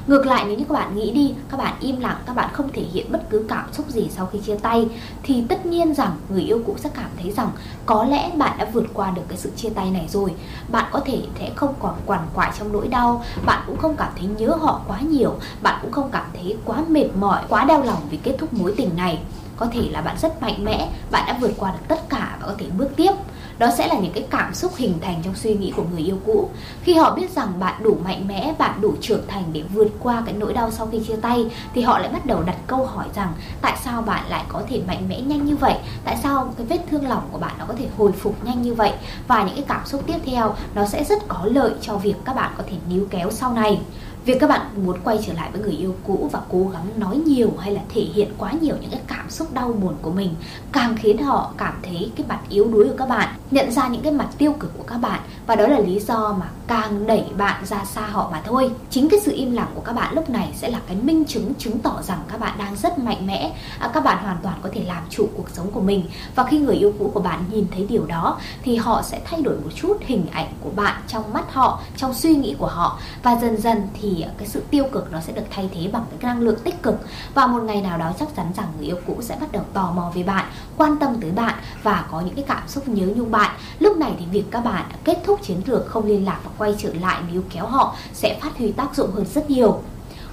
Ngược 0.08 0.26
lại 0.26 0.44
nếu 0.46 0.58
như 0.58 0.64
các 0.68 0.74
bạn 0.74 0.96
nghĩ 0.96 1.10
đi, 1.10 1.34
các 1.50 1.56
bạn 1.56 1.74
im 1.80 2.00
lặng, 2.00 2.16
các 2.26 2.36
bạn 2.36 2.50
không 2.52 2.68
thể 2.72 2.82
hiện 2.82 3.12
bất 3.12 3.30
cứ 3.30 3.44
cảm 3.48 3.72
xúc 3.72 3.88
gì 3.88 4.08
sau 4.10 4.26
khi 4.26 4.38
chia 4.38 4.56
tay 4.56 4.88
thì 5.22 5.44
tất 5.48 5.66
nhiên 5.66 5.94
rằng 5.94 6.16
người 6.28 6.42
yêu 6.42 6.62
cũ 6.66 6.74
sẽ 6.78 6.90
cảm 6.94 7.10
thấy 7.22 7.32
rằng 7.32 7.50
có 7.86 8.04
lẽ 8.04 8.30
bạn 8.36 8.58
đã 8.58 8.70
vượt 8.72 8.84
qua 8.94 9.10
được 9.10 9.22
cái 9.28 9.38
sự 9.38 9.50
chia 9.56 9.70
tay 9.70 9.90
này 9.90 10.06
rồi. 10.08 10.32
Bạn 10.72 10.84
có 10.92 11.00
thể 11.04 11.22
sẽ 11.38 11.50
không 11.56 11.74
còn 11.78 11.94
quằn 12.06 12.20
quại 12.34 12.52
trong 12.58 12.72
nỗi 12.72 12.88
đau, 12.88 13.24
bạn 13.46 13.62
cũng 13.66 13.76
không 13.76 13.96
cảm 13.96 14.12
thấy 14.18 14.28
nhớ 14.38 14.54
họ 14.60 14.80
quá 14.88 15.00
nhiều, 15.00 15.34
bạn 15.62 15.78
cũng 15.82 15.92
không 15.92 16.10
cảm 16.12 16.26
thấy 16.34 16.56
quá 16.64 16.84
mệt 16.88 17.08
mỏi, 17.18 17.42
quá 17.48 17.64
đau 17.64 17.82
lòng 17.82 18.00
vì 18.10 18.16
kết 18.16 18.36
thúc 18.38 18.52
mối 18.52 18.74
tình 18.76 18.96
này. 18.96 19.18
Có 19.58 19.66
thể 19.72 19.88
là 19.90 20.00
bạn 20.00 20.16
rất 20.18 20.42
mạnh 20.42 20.64
mẽ, 20.64 20.88
bạn 21.10 21.24
đã 21.26 21.38
vượt 21.40 21.52
qua 21.56 21.70
được 21.70 21.88
tất 21.88 22.08
cả 22.08 22.36
và 22.40 22.46
có 22.46 22.54
thể 22.58 22.66
bước 22.78 22.88
tiếp. 22.96 23.12
Đó 23.58 23.70
sẽ 23.78 23.86
là 23.88 23.94
những 23.98 24.12
cái 24.12 24.26
cảm 24.30 24.54
xúc 24.54 24.72
hình 24.76 24.98
thành 25.00 25.22
trong 25.24 25.34
suy 25.34 25.54
nghĩ 25.54 25.72
của 25.76 25.84
người 25.92 26.02
yêu 26.02 26.18
cũ. 26.26 26.50
Khi 26.82 26.94
họ 26.94 27.14
biết 27.14 27.30
rằng 27.30 27.58
bạn 27.58 27.82
đủ 27.82 27.96
mạnh 28.04 28.28
mẽ 28.28 28.54
bạn 28.58 28.80
đủ 28.80 28.94
trưởng 29.00 29.26
thành 29.28 29.44
để 29.52 29.62
vượt 29.74 29.88
qua 30.00 30.22
cái 30.26 30.34
nỗi 30.38 30.52
đau 30.52 30.70
sau 30.70 30.86
khi 30.92 31.00
chia 31.08 31.16
tay 31.16 31.50
thì 31.74 31.82
họ 31.82 31.98
lại 31.98 32.08
bắt 32.12 32.26
đầu 32.26 32.42
đặt 32.42 32.56
câu 32.66 32.86
hỏi 32.86 33.06
rằng 33.14 33.32
tại 33.60 33.76
sao 33.84 34.02
bạn 34.02 34.24
lại 34.28 34.44
có 34.48 34.62
thể 34.68 34.82
mạnh 34.86 35.08
mẽ 35.08 35.20
nhanh 35.20 35.44
như 35.44 35.56
vậy? 35.56 35.74
Tại 36.04 36.18
sao 36.22 36.54
cái 36.56 36.66
vết 36.66 36.78
thương 36.90 37.08
lòng 37.08 37.28
của 37.32 37.38
bạn 37.38 37.52
nó 37.58 37.64
có 37.68 37.74
thể 37.78 37.86
hồi 37.98 38.12
phục 38.12 38.44
nhanh 38.44 38.62
như 38.62 38.74
vậy? 38.74 38.92
Và 39.28 39.42
những 39.42 39.54
cái 39.54 39.64
cảm 39.68 39.86
xúc 39.86 40.02
tiếp 40.06 40.18
theo 40.26 40.54
nó 40.74 40.86
sẽ 40.86 41.04
rất 41.04 41.28
có 41.28 41.44
lợi 41.44 41.72
cho 41.80 41.96
việc 41.96 42.14
các 42.24 42.36
bạn 42.36 42.52
có 42.58 42.64
thể 42.70 42.76
níu 42.88 43.06
kéo 43.10 43.30
sau 43.30 43.52
này. 43.52 43.80
Việc 44.28 44.36
các 44.40 44.46
bạn 44.46 44.60
muốn 44.84 44.96
quay 45.04 45.18
trở 45.26 45.32
lại 45.32 45.50
với 45.52 45.60
người 45.60 45.72
yêu 45.72 45.94
cũ 46.04 46.28
và 46.32 46.40
cố 46.48 46.70
gắng 46.72 46.86
nói 46.96 47.16
nhiều 47.16 47.52
hay 47.58 47.72
là 47.72 47.80
thể 47.88 48.00
hiện 48.00 48.28
quá 48.38 48.52
nhiều 48.52 48.76
những 48.80 48.90
cái 48.90 49.00
cảm 49.06 49.30
xúc 49.30 49.54
đau 49.54 49.72
buồn 49.72 49.94
của 50.02 50.10
mình 50.10 50.34
càng 50.72 50.96
khiến 50.96 51.18
họ 51.18 51.52
cảm 51.58 51.74
thấy 51.82 52.12
cái 52.16 52.26
mặt 52.28 52.40
yếu 52.48 52.68
đuối 52.72 52.88
của 52.88 52.96
các 52.96 53.08
bạn, 53.08 53.34
nhận 53.50 53.70
ra 53.70 53.88
những 53.88 54.02
cái 54.02 54.12
mặt 54.12 54.28
tiêu 54.38 54.52
cực 54.52 54.78
của 54.78 54.84
các 54.86 54.98
bạn 54.98 55.20
và 55.48 55.56
đó 55.56 55.66
là 55.66 55.78
lý 55.78 56.00
do 56.00 56.36
mà 56.40 56.46
càng 56.66 57.06
đẩy 57.06 57.24
bạn 57.36 57.66
ra 57.66 57.84
xa 57.84 58.00
họ 58.00 58.28
mà 58.32 58.40
thôi. 58.44 58.70
Chính 58.90 59.08
cái 59.08 59.20
sự 59.20 59.32
im 59.34 59.52
lặng 59.52 59.70
của 59.74 59.80
các 59.80 59.92
bạn 59.92 60.14
lúc 60.14 60.30
này 60.30 60.52
sẽ 60.56 60.70
là 60.70 60.80
cái 60.86 60.96
minh 60.96 61.24
chứng 61.24 61.54
chứng 61.54 61.78
tỏ 61.78 62.02
rằng 62.02 62.18
các 62.28 62.40
bạn 62.40 62.58
đang 62.58 62.76
rất 62.76 62.98
mạnh 62.98 63.26
mẽ, 63.26 63.52
à, 63.78 63.90
các 63.94 64.04
bạn 64.04 64.24
hoàn 64.24 64.36
toàn 64.42 64.58
có 64.62 64.68
thể 64.72 64.84
làm 64.84 65.02
chủ 65.10 65.28
cuộc 65.36 65.50
sống 65.52 65.70
của 65.70 65.80
mình. 65.80 66.04
Và 66.34 66.44
khi 66.44 66.58
người 66.58 66.76
yêu 66.76 66.92
cũ 66.98 67.10
của 67.14 67.20
bạn 67.20 67.44
nhìn 67.52 67.66
thấy 67.74 67.86
điều 67.88 68.06
đó 68.06 68.38
thì 68.62 68.76
họ 68.76 69.02
sẽ 69.02 69.20
thay 69.24 69.42
đổi 69.42 69.56
một 69.56 69.70
chút 69.74 69.96
hình 70.00 70.26
ảnh 70.32 70.52
của 70.60 70.70
bạn 70.70 71.02
trong 71.06 71.32
mắt 71.32 71.54
họ, 71.54 71.80
trong 71.96 72.14
suy 72.14 72.34
nghĩ 72.34 72.56
của 72.58 72.66
họ. 72.66 72.98
Và 73.22 73.36
dần 73.36 73.56
dần 73.56 73.88
thì 74.00 74.24
cái 74.38 74.48
sự 74.48 74.62
tiêu 74.70 74.84
cực 74.92 75.12
nó 75.12 75.20
sẽ 75.20 75.32
được 75.32 75.46
thay 75.50 75.70
thế 75.74 75.88
bằng 75.92 76.04
cái 76.10 76.34
năng 76.34 76.40
lượng 76.40 76.60
tích 76.64 76.82
cực. 76.82 76.94
Và 77.34 77.46
một 77.46 77.62
ngày 77.62 77.82
nào 77.82 77.98
đó 77.98 78.12
chắc 78.18 78.28
chắn 78.36 78.46
rằng 78.56 78.66
người 78.76 78.86
yêu 78.86 78.96
cũ 79.06 79.16
sẽ 79.20 79.36
bắt 79.40 79.52
đầu 79.52 79.64
tò 79.72 79.92
mò 79.96 80.10
về 80.14 80.22
bạn 80.22 80.46
quan 80.76 80.98
tâm 80.98 81.20
tới 81.20 81.30
bạn 81.30 81.54
và 81.82 82.04
có 82.10 82.20
những 82.20 82.34
cái 82.34 82.44
cảm 82.48 82.68
xúc 82.68 82.88
nhớ 82.88 83.06
nhung 83.16 83.30
bạn. 83.30 83.56
Lúc 83.78 83.96
này 83.96 84.12
thì 84.18 84.24
việc 84.32 84.44
các 84.50 84.60
bạn 84.60 84.84
kết 85.04 85.18
thúc 85.24 85.37
chiến 85.42 85.60
lược 85.66 85.86
không 85.86 86.06
liên 86.06 86.24
lạc 86.24 86.40
và 86.44 86.50
quay 86.58 86.74
trở 86.78 86.92
lại 87.00 87.22
níu 87.32 87.42
kéo 87.54 87.66
họ 87.66 87.96
sẽ 88.12 88.38
phát 88.42 88.58
huy 88.58 88.72
tác 88.72 88.96
dụng 88.96 89.10
hơn 89.10 89.24
rất 89.34 89.50
nhiều. 89.50 89.80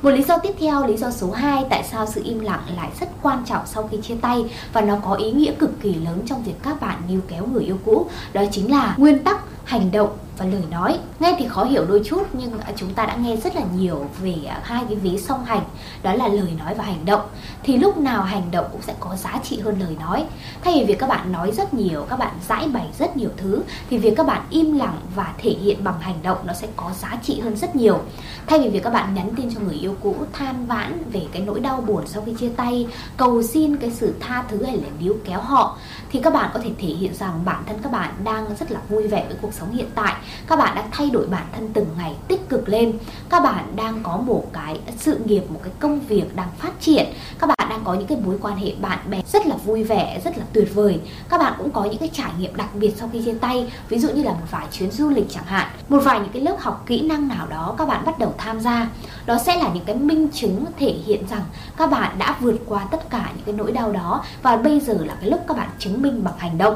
Một 0.02 0.12
lý 0.12 0.24
do 0.24 0.38
tiếp 0.38 0.54
theo, 0.60 0.88
lý 0.88 0.98
do 0.98 1.12
số 1.12 1.32
2 1.32 1.66
tại 1.70 1.84
sao 1.92 2.06
sự 2.06 2.22
im 2.26 2.40
lặng 2.40 2.62
lại 2.78 2.90
rất 3.00 3.10
quan 3.22 3.44
trọng 3.46 3.66
sau 3.66 3.88
khi 3.92 3.98
chia 4.02 4.16
tay 4.22 4.46
và 4.74 4.82
nó 4.82 4.96
có 5.06 5.14
ý 5.14 5.32
nghĩa 5.32 5.54
cực 5.60 5.82
kỳ 5.82 5.94
lớn 5.94 6.20
trong 6.26 6.44
việc 6.44 6.56
các 6.64 6.82
bạn 6.82 7.02
níu 7.08 7.22
kéo 7.28 7.46
người 7.46 7.64
yêu 7.64 7.78
cũ, 7.86 8.08
đó 8.34 8.44
chính 8.52 8.72
là 8.72 8.96
nguyên 8.98 9.24
tắc 9.24 9.38
hành 9.66 9.92
động 9.92 10.18
và 10.38 10.46
lời 10.46 10.64
nói. 10.72 11.00
Nghe 11.20 11.36
thì 11.40 11.48
khó 11.48 11.64
hiểu 11.64 11.86
đôi 11.86 12.02
chút, 12.06 12.24
nhưng 12.34 12.60
à, 12.60 12.72
chúng 12.76 12.94
ta 12.94 13.06
đã 13.06 13.16
nghe 13.16 13.36
rất 13.36 13.56
là 13.56 13.62
nhiều 13.76 14.06
về 14.22 14.36
à, 14.48 14.60
hai 14.64 14.84
cái 14.88 14.96
ví 14.96 15.20
song 15.20 15.46
hành, 15.46 15.64
đó 16.04 16.14
là 16.14 16.28
lời 16.28 16.54
nói 16.60 16.76
và 16.76 16.84
hành 16.84 17.06
động. 17.06 17.22
Thì 17.64 17.78
lúc 17.78 17.98
nào 17.98 18.24
hành 18.24 18.52
động 18.52 18.66
cũng 18.72 18.82
sẽ 18.82 18.94
có 19.00 19.16
giá 19.16 19.40
trị 19.44 19.60
hơn 19.60 19.80
lời 19.80 19.98
nói. 20.00 20.26
Thay 20.64 20.74
vì 20.74 20.86
việc 20.86 21.00
các 21.00 21.10
bạn 21.10 21.32
nói 21.32 21.52
rất 21.52 21.74
nhiều, 21.74 22.06
các 22.10 22.20
bạn 22.20 22.34
giải 22.48 22.68
bày 22.68 22.88
rất 23.00 23.18
nhiều 23.18 23.30
thứ, 23.38 23.64
thì 23.90 23.98
việc 23.98 24.14
các 24.18 24.28
bạn 24.28 24.42
im 24.50 24.78
lặng 24.78 24.98
và 25.16 25.34
thể 25.38 25.50
hiện 25.50 25.84
bằng 25.84 26.00
hành 26.00 26.20
động 26.24 26.38
nó 26.46 26.54
sẽ 26.54 26.68
có 26.76 26.92
giá 27.02 27.18
trị 27.24 27.40
hơn 27.40 27.56
rất 27.58 27.76
nhiều. 27.76 28.00
Thay 28.48 28.60
vì 28.60 28.70
việc 28.70 28.84
các 28.84 28.94
bạn 28.94 29.14
nhắn 29.14 29.30
tin 29.36 29.56
cho 29.56 29.60
người 29.60 29.76
yêu 29.76 29.96
cũ 30.02 30.16
than 30.34 30.66
vãn 30.66 31.04
về 31.12 31.22
cái 31.32 31.42
nỗi 31.42 31.60
đau 31.60 31.82
buồn 31.82 32.04
sau 32.08 32.24
khi 32.26 32.34
chia 32.40 32.50
tay, 32.50 32.88
cầu 33.18 33.44
xin 33.44 33.78
cái 33.78 33.92
sự 33.92 34.14
tha 34.20 34.44
thứ 34.48 34.64
hay 34.64 34.78
là 34.78 34.88
níu 35.00 35.16
kéo 35.26 35.42
họ, 35.42 35.78
thì 36.12 36.20
các 36.22 36.34
bạn 36.34 36.50
có 36.54 36.60
thể 36.60 36.70
thể 36.78 36.88
hiện 36.88 37.14
rằng 37.14 37.42
bản 37.46 37.64
thân 37.66 37.78
các 37.84 37.92
bạn 37.92 38.14
đang 38.24 38.56
rất 38.60 38.72
là 38.72 38.80
vui 38.90 39.08
vẻ 39.08 39.26
với 39.28 39.38
cuộc 39.42 39.54
sống 39.60 39.72
hiện 39.72 39.90
tại. 39.96 40.14
Các 40.48 40.56
bạn 40.56 40.76
đã 40.76 40.84
thay 40.92 41.10
đổi 41.10 41.28
bản 41.28 41.46
thân 41.56 41.70
từng 41.74 41.88
ngày 41.98 42.16
tích 42.28 42.50
cực 42.50 42.70
lên. 42.70 42.94
Các 43.30 43.44
bạn 43.44 43.76
đang 43.76 44.04
có 44.04 44.18
một 44.18 44.44
cái 44.54 44.80
sự 44.98 45.20
nghiệp, 45.26 45.44
một 45.50 45.60
cái 45.64 45.74
công 45.80 46.00
việc 46.00 46.36
đang 46.36 46.50
phát 46.58 46.72
triển. 46.82 47.06
Các 47.40 47.48
bạn 47.48 47.70
đang 47.70 47.84
có 47.84 47.94
những 47.94 48.08
cái 48.08 48.18
mối 48.26 48.38
quan 48.42 48.58
hệ 48.58 48.74
bạn 48.82 49.00
bè 49.10 49.22
rất 49.28 49.48
là 49.48 49.56
vui 49.56 49.84
vẻ, 49.84 50.22
rất 50.26 50.38
là 50.38 50.44
tuyệt 50.54 50.76
vời. 50.76 51.00
Các 51.30 51.38
bạn 51.38 51.54
cũng 51.58 51.72
có 51.72 51.84
những 51.84 51.98
cái 51.98 52.10
trải 52.14 52.32
nghiệm 52.40 52.56
đặc 52.56 52.70
biệt 52.76 52.94
sau 52.98 53.10
khi 53.14 53.22
chia 53.26 53.34
tay, 53.34 53.72
ví 53.90 54.00
dụ 54.00 54.10
như 54.10 54.24
là 54.24 54.32
một 54.32 54.46
vài 54.52 54.68
chuyến 54.72 54.92
du 54.92 55.10
lịch 55.10 55.26
chẳng 55.30 55.46
hạn, 55.46 55.68
một 55.90 56.00
vài 56.04 56.20
những 56.20 56.32
cái 56.34 56.42
lớp 56.42 56.56
học 56.60 56.84
kỹ 56.86 57.02
năng 57.02 57.28
nào 57.28 57.48
đó 57.48 57.76
các 57.78 57.88
bạn 57.88 58.06
bắt 58.06 58.20
đầu 58.20 58.34
tham 58.38 58.60
gia. 58.60 58.88
Đó 59.26 59.38
sẽ 59.46 59.56
là 59.56 59.70
những 59.74 59.86
cái 59.86 59.96
minh 59.96 60.28
chứng 60.34 60.66
thể 60.80 60.96
hiện 61.06 61.28
rằng 61.30 61.44
các 61.78 61.92
bạn 61.92 62.16
đã 62.18 62.36
vượt 62.40 62.56
qua 62.66 62.86
tất 62.92 63.10
cả 63.10 63.32
những 63.36 63.46
cái 63.46 63.56
nỗi 63.56 63.72
đau 63.72 63.92
đó 63.92 64.24
và 64.42 64.58
bây 64.58 64.80
giờ 64.80 64.98
là 65.00 65.16
cái 65.22 65.30
lúc 65.30 65.42
các 65.48 65.58
bạn 65.58 65.70
chứng 65.80 66.02
minh 66.02 66.24
bằng 66.24 66.34
hành 66.38 66.58
động 66.58 66.76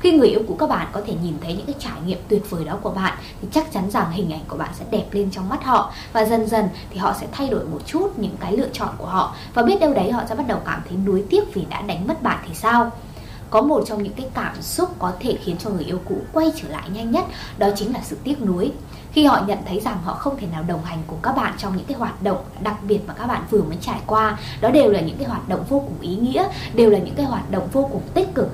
khi 0.00 0.12
người 0.12 0.28
yêu 0.28 0.40
của 0.48 0.54
các 0.54 0.68
bạn 0.68 0.86
có 0.92 1.00
thể 1.06 1.14
nhìn 1.22 1.34
thấy 1.40 1.54
những 1.54 1.66
cái 1.66 1.74
trải 1.78 2.00
nghiệm 2.06 2.18
tuyệt 2.28 2.50
vời 2.50 2.64
đó 2.64 2.78
của 2.82 2.90
bạn, 2.90 3.18
thì 3.42 3.48
chắc 3.52 3.72
chắn 3.72 3.90
rằng 3.90 4.10
hình 4.10 4.32
ảnh 4.32 4.44
của 4.48 4.56
bạn 4.56 4.70
sẽ 4.78 4.84
đẹp 4.90 5.04
lên 5.12 5.30
trong 5.30 5.48
mắt 5.48 5.64
họ. 5.64 5.92
Và 6.12 6.24
dần 6.24 6.46
dần 6.46 6.68
thì 6.90 6.98
họ 6.98 7.14
sẽ 7.20 7.26
thay 7.32 7.48
đổi 7.48 7.64
một 7.64 7.80
chút 7.86 8.12
những 8.16 8.36
cái 8.40 8.56
lựa 8.56 8.68
chọn 8.72 8.88
của 8.98 9.06
họ. 9.06 9.34
Và 9.54 9.62
biết 9.62 9.80
đâu 9.80 9.94
đấy 9.94 10.10
họ 10.10 10.22
sẽ 10.28 10.34
bắt 10.34 10.46
đầu 10.46 10.58
cảm 10.64 10.82
thấy 10.88 10.98
nuối 11.06 11.24
tiếc 11.30 11.54
vì 11.54 11.64
đã 11.70 11.82
đánh 11.82 12.06
mất 12.06 12.22
bạn 12.22 12.38
thì 12.48 12.54
sao? 12.54 12.90
Có 13.50 13.62
một 13.62 13.82
trong 13.86 14.02
những 14.02 14.12
cái 14.12 14.26
cảm 14.34 14.62
xúc 14.62 14.90
có 14.98 15.12
thể 15.20 15.38
khiến 15.44 15.56
cho 15.58 15.70
người 15.70 15.84
yêu 15.84 16.00
cũ 16.08 16.16
quay 16.32 16.52
trở 16.62 16.68
lại 16.68 16.90
nhanh 16.90 17.10
nhất, 17.10 17.24
đó 17.58 17.68
chính 17.76 17.94
là 17.94 18.00
sự 18.02 18.16
tiếc 18.24 18.42
nuối. 18.42 18.72
Khi 19.12 19.24
họ 19.24 19.42
nhận 19.46 19.58
thấy 19.66 19.80
rằng 19.80 19.98
họ 20.04 20.14
không 20.14 20.36
thể 20.36 20.46
nào 20.52 20.62
đồng 20.62 20.84
hành 20.84 20.98
cùng 21.06 21.18
các 21.22 21.36
bạn 21.36 21.54
trong 21.58 21.76
những 21.76 21.86
cái 21.86 21.96
hoạt 21.96 22.22
động 22.22 22.44
đặc 22.60 22.76
biệt 22.82 23.00
mà 23.06 23.14
các 23.14 23.26
bạn 23.26 23.42
vừa 23.50 23.62
mới 23.62 23.76
trải 23.80 24.00
qua, 24.06 24.38
đó 24.60 24.70
đều 24.70 24.90
là 24.90 25.00
những 25.00 25.16
cái 25.16 25.28
hoạt 25.28 25.48
động 25.48 25.64
vô 25.68 25.78
cùng 25.80 26.00
ý 26.00 26.16
nghĩa, 26.16 26.48
đều 26.74 26.90
là 26.90 26.98
những 26.98 27.14
cái 27.14 27.26
hoạt 27.26 27.50
động 27.50 27.68
vô 27.72 27.88
cùng 27.92 28.02
tích 28.14 28.34
cực 28.34 28.48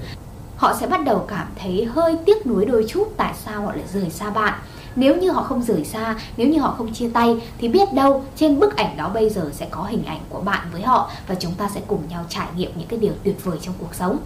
họ 0.64 0.76
sẽ 0.80 0.86
bắt 0.86 1.04
đầu 1.04 1.24
cảm 1.28 1.46
thấy 1.56 1.84
hơi 1.84 2.16
tiếc 2.26 2.46
nuối 2.46 2.64
đôi 2.64 2.84
chút 2.88 3.08
tại 3.16 3.34
sao 3.44 3.62
họ 3.62 3.72
lại 3.72 3.84
rời 3.92 4.10
xa 4.10 4.30
bạn. 4.30 4.54
Nếu 4.96 5.16
như 5.16 5.30
họ 5.30 5.42
không 5.42 5.62
rời 5.62 5.84
xa, 5.84 6.16
nếu 6.36 6.48
như 6.48 6.58
họ 6.58 6.74
không 6.78 6.92
chia 6.92 7.08
tay, 7.14 7.36
thì 7.58 7.68
biết 7.68 7.92
đâu 7.92 8.24
trên 8.36 8.60
bức 8.60 8.76
ảnh 8.76 8.96
đó 8.96 9.10
bây 9.14 9.30
giờ 9.30 9.50
sẽ 9.52 9.66
có 9.70 9.82
hình 9.82 10.04
ảnh 10.04 10.20
của 10.28 10.40
bạn 10.40 10.66
với 10.72 10.82
họ 10.82 11.10
và 11.26 11.34
chúng 11.34 11.54
ta 11.54 11.68
sẽ 11.74 11.80
cùng 11.86 12.02
nhau 12.08 12.24
trải 12.28 12.46
nghiệm 12.56 12.70
những 12.76 12.88
cái 12.88 12.98
điều 12.98 13.12
tuyệt 13.24 13.44
vời 13.44 13.58
trong 13.62 13.74
cuộc 13.78 13.94
sống 13.94 14.18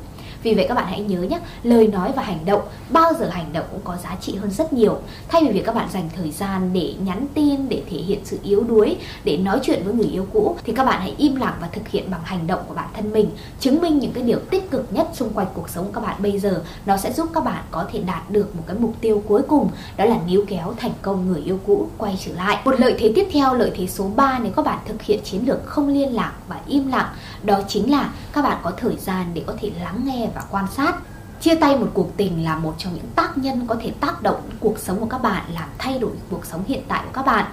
vì 0.43 0.55
vậy 0.55 0.67
các 0.69 0.75
bạn 0.75 0.87
hãy 0.87 1.01
nhớ 1.01 1.23
nhé, 1.23 1.41
lời 1.63 1.87
nói 1.87 2.13
và 2.17 2.23
hành 2.23 2.45
động, 2.45 2.63
bao 2.91 3.13
giờ 3.21 3.29
hành 3.29 3.53
động 3.53 3.65
cũng 3.71 3.81
có 3.85 3.97
giá 4.05 4.17
trị 4.21 4.37
hơn 4.37 4.51
rất 4.51 4.73
nhiều. 4.73 4.99
Thay 5.29 5.45
vì 5.45 5.53
việc 5.53 5.63
các 5.67 5.75
bạn 5.75 5.89
dành 5.93 6.09
thời 6.17 6.31
gian 6.31 6.73
để 6.73 6.95
nhắn 7.05 7.27
tin, 7.35 7.69
để 7.69 7.83
thể 7.91 7.97
hiện 7.97 8.19
sự 8.25 8.39
yếu 8.43 8.61
đuối, 8.61 8.97
để 9.25 9.37
nói 9.37 9.61
chuyện 9.63 9.85
với 9.85 9.95
người 9.95 10.07
yêu 10.07 10.27
cũ, 10.33 10.57
thì 10.65 10.73
các 10.73 10.85
bạn 10.85 11.01
hãy 11.01 11.15
im 11.19 11.37
lặng 11.37 11.55
và 11.61 11.69
thực 11.73 11.89
hiện 11.89 12.11
bằng 12.11 12.21
hành 12.25 12.47
động 12.47 12.61
của 12.69 12.75
bản 12.75 12.89
thân 12.95 13.13
mình, 13.13 13.31
chứng 13.61 13.81
minh 13.81 13.99
những 13.99 14.13
cái 14.13 14.23
điều 14.23 14.39
tích 14.51 14.71
cực 14.71 14.93
nhất 14.93 15.09
xung 15.13 15.31
quanh 15.31 15.47
cuộc 15.55 15.69
sống 15.69 15.85
của 15.85 15.93
các 15.93 16.01
bạn 16.01 16.17
bây 16.19 16.39
giờ. 16.39 16.63
Nó 16.87 16.97
sẽ 16.97 17.13
giúp 17.13 17.29
các 17.35 17.45
bạn 17.45 17.65
có 17.71 17.87
thể 17.93 18.01
đạt 18.01 18.31
được 18.31 18.57
một 18.57 18.63
cái 18.67 18.77
mục 18.79 18.95
tiêu 19.01 19.23
cuối 19.29 19.43
cùng, 19.49 19.71
đó 19.97 20.05
là 20.05 20.17
níu 20.27 20.45
kéo 20.49 20.75
thành 20.77 20.93
công 21.03 21.27
người 21.27 21.41
yêu 21.41 21.59
cũ 21.67 21.89
quay 21.99 22.19
trở 22.27 22.33
lại. 22.33 22.59
Một 22.65 22.81
lợi 22.81 22.95
thế 22.99 23.13
tiếp 23.15 23.29
theo, 23.33 23.55
lợi 23.55 23.73
thế 23.77 23.87
số 23.87 24.11
3 24.17 24.39
nếu 24.43 24.53
các 24.53 24.65
bạn 24.65 24.79
thực 24.89 25.03
hiện 25.03 25.21
chiến 25.25 25.47
lược 25.47 25.67
không 25.67 25.89
liên 25.89 26.15
lạc 26.15 26.33
và 26.49 26.61
im 26.67 26.89
lặng, 26.89 27.09
đó 27.43 27.61
chính 27.69 27.91
là 27.91 28.13
các 28.33 28.43
bạn 28.43 28.59
có 28.63 28.71
thời 28.77 28.97
gian 28.97 29.27
để 29.35 29.43
có 29.47 29.55
thể 29.61 29.71
lắng 29.83 30.01
nghe 30.05 30.28
và 30.35 30.45
quan 30.51 30.67
sát. 30.77 30.95
Chia 31.41 31.55
tay 31.55 31.77
một 31.77 31.91
cuộc 31.95 32.17
tình 32.17 32.45
là 32.45 32.57
một 32.57 32.75
trong 32.79 32.95
những 32.95 33.11
tác 33.15 33.39
nhân 33.39 33.67
có 33.67 33.77
thể 33.81 33.93
tác 34.01 34.23
động 34.23 34.41
cuộc 34.61 34.79
sống 34.79 35.01
của 35.01 35.07
các 35.07 35.23
bạn, 35.23 35.45
làm 35.55 35.69
thay 35.79 35.99
đổi 35.99 36.13
cuộc 36.31 36.47
sống 36.47 36.65
hiện 36.69 36.83
tại 36.89 37.03
của 37.07 37.13
các 37.13 37.27
bạn 37.27 37.47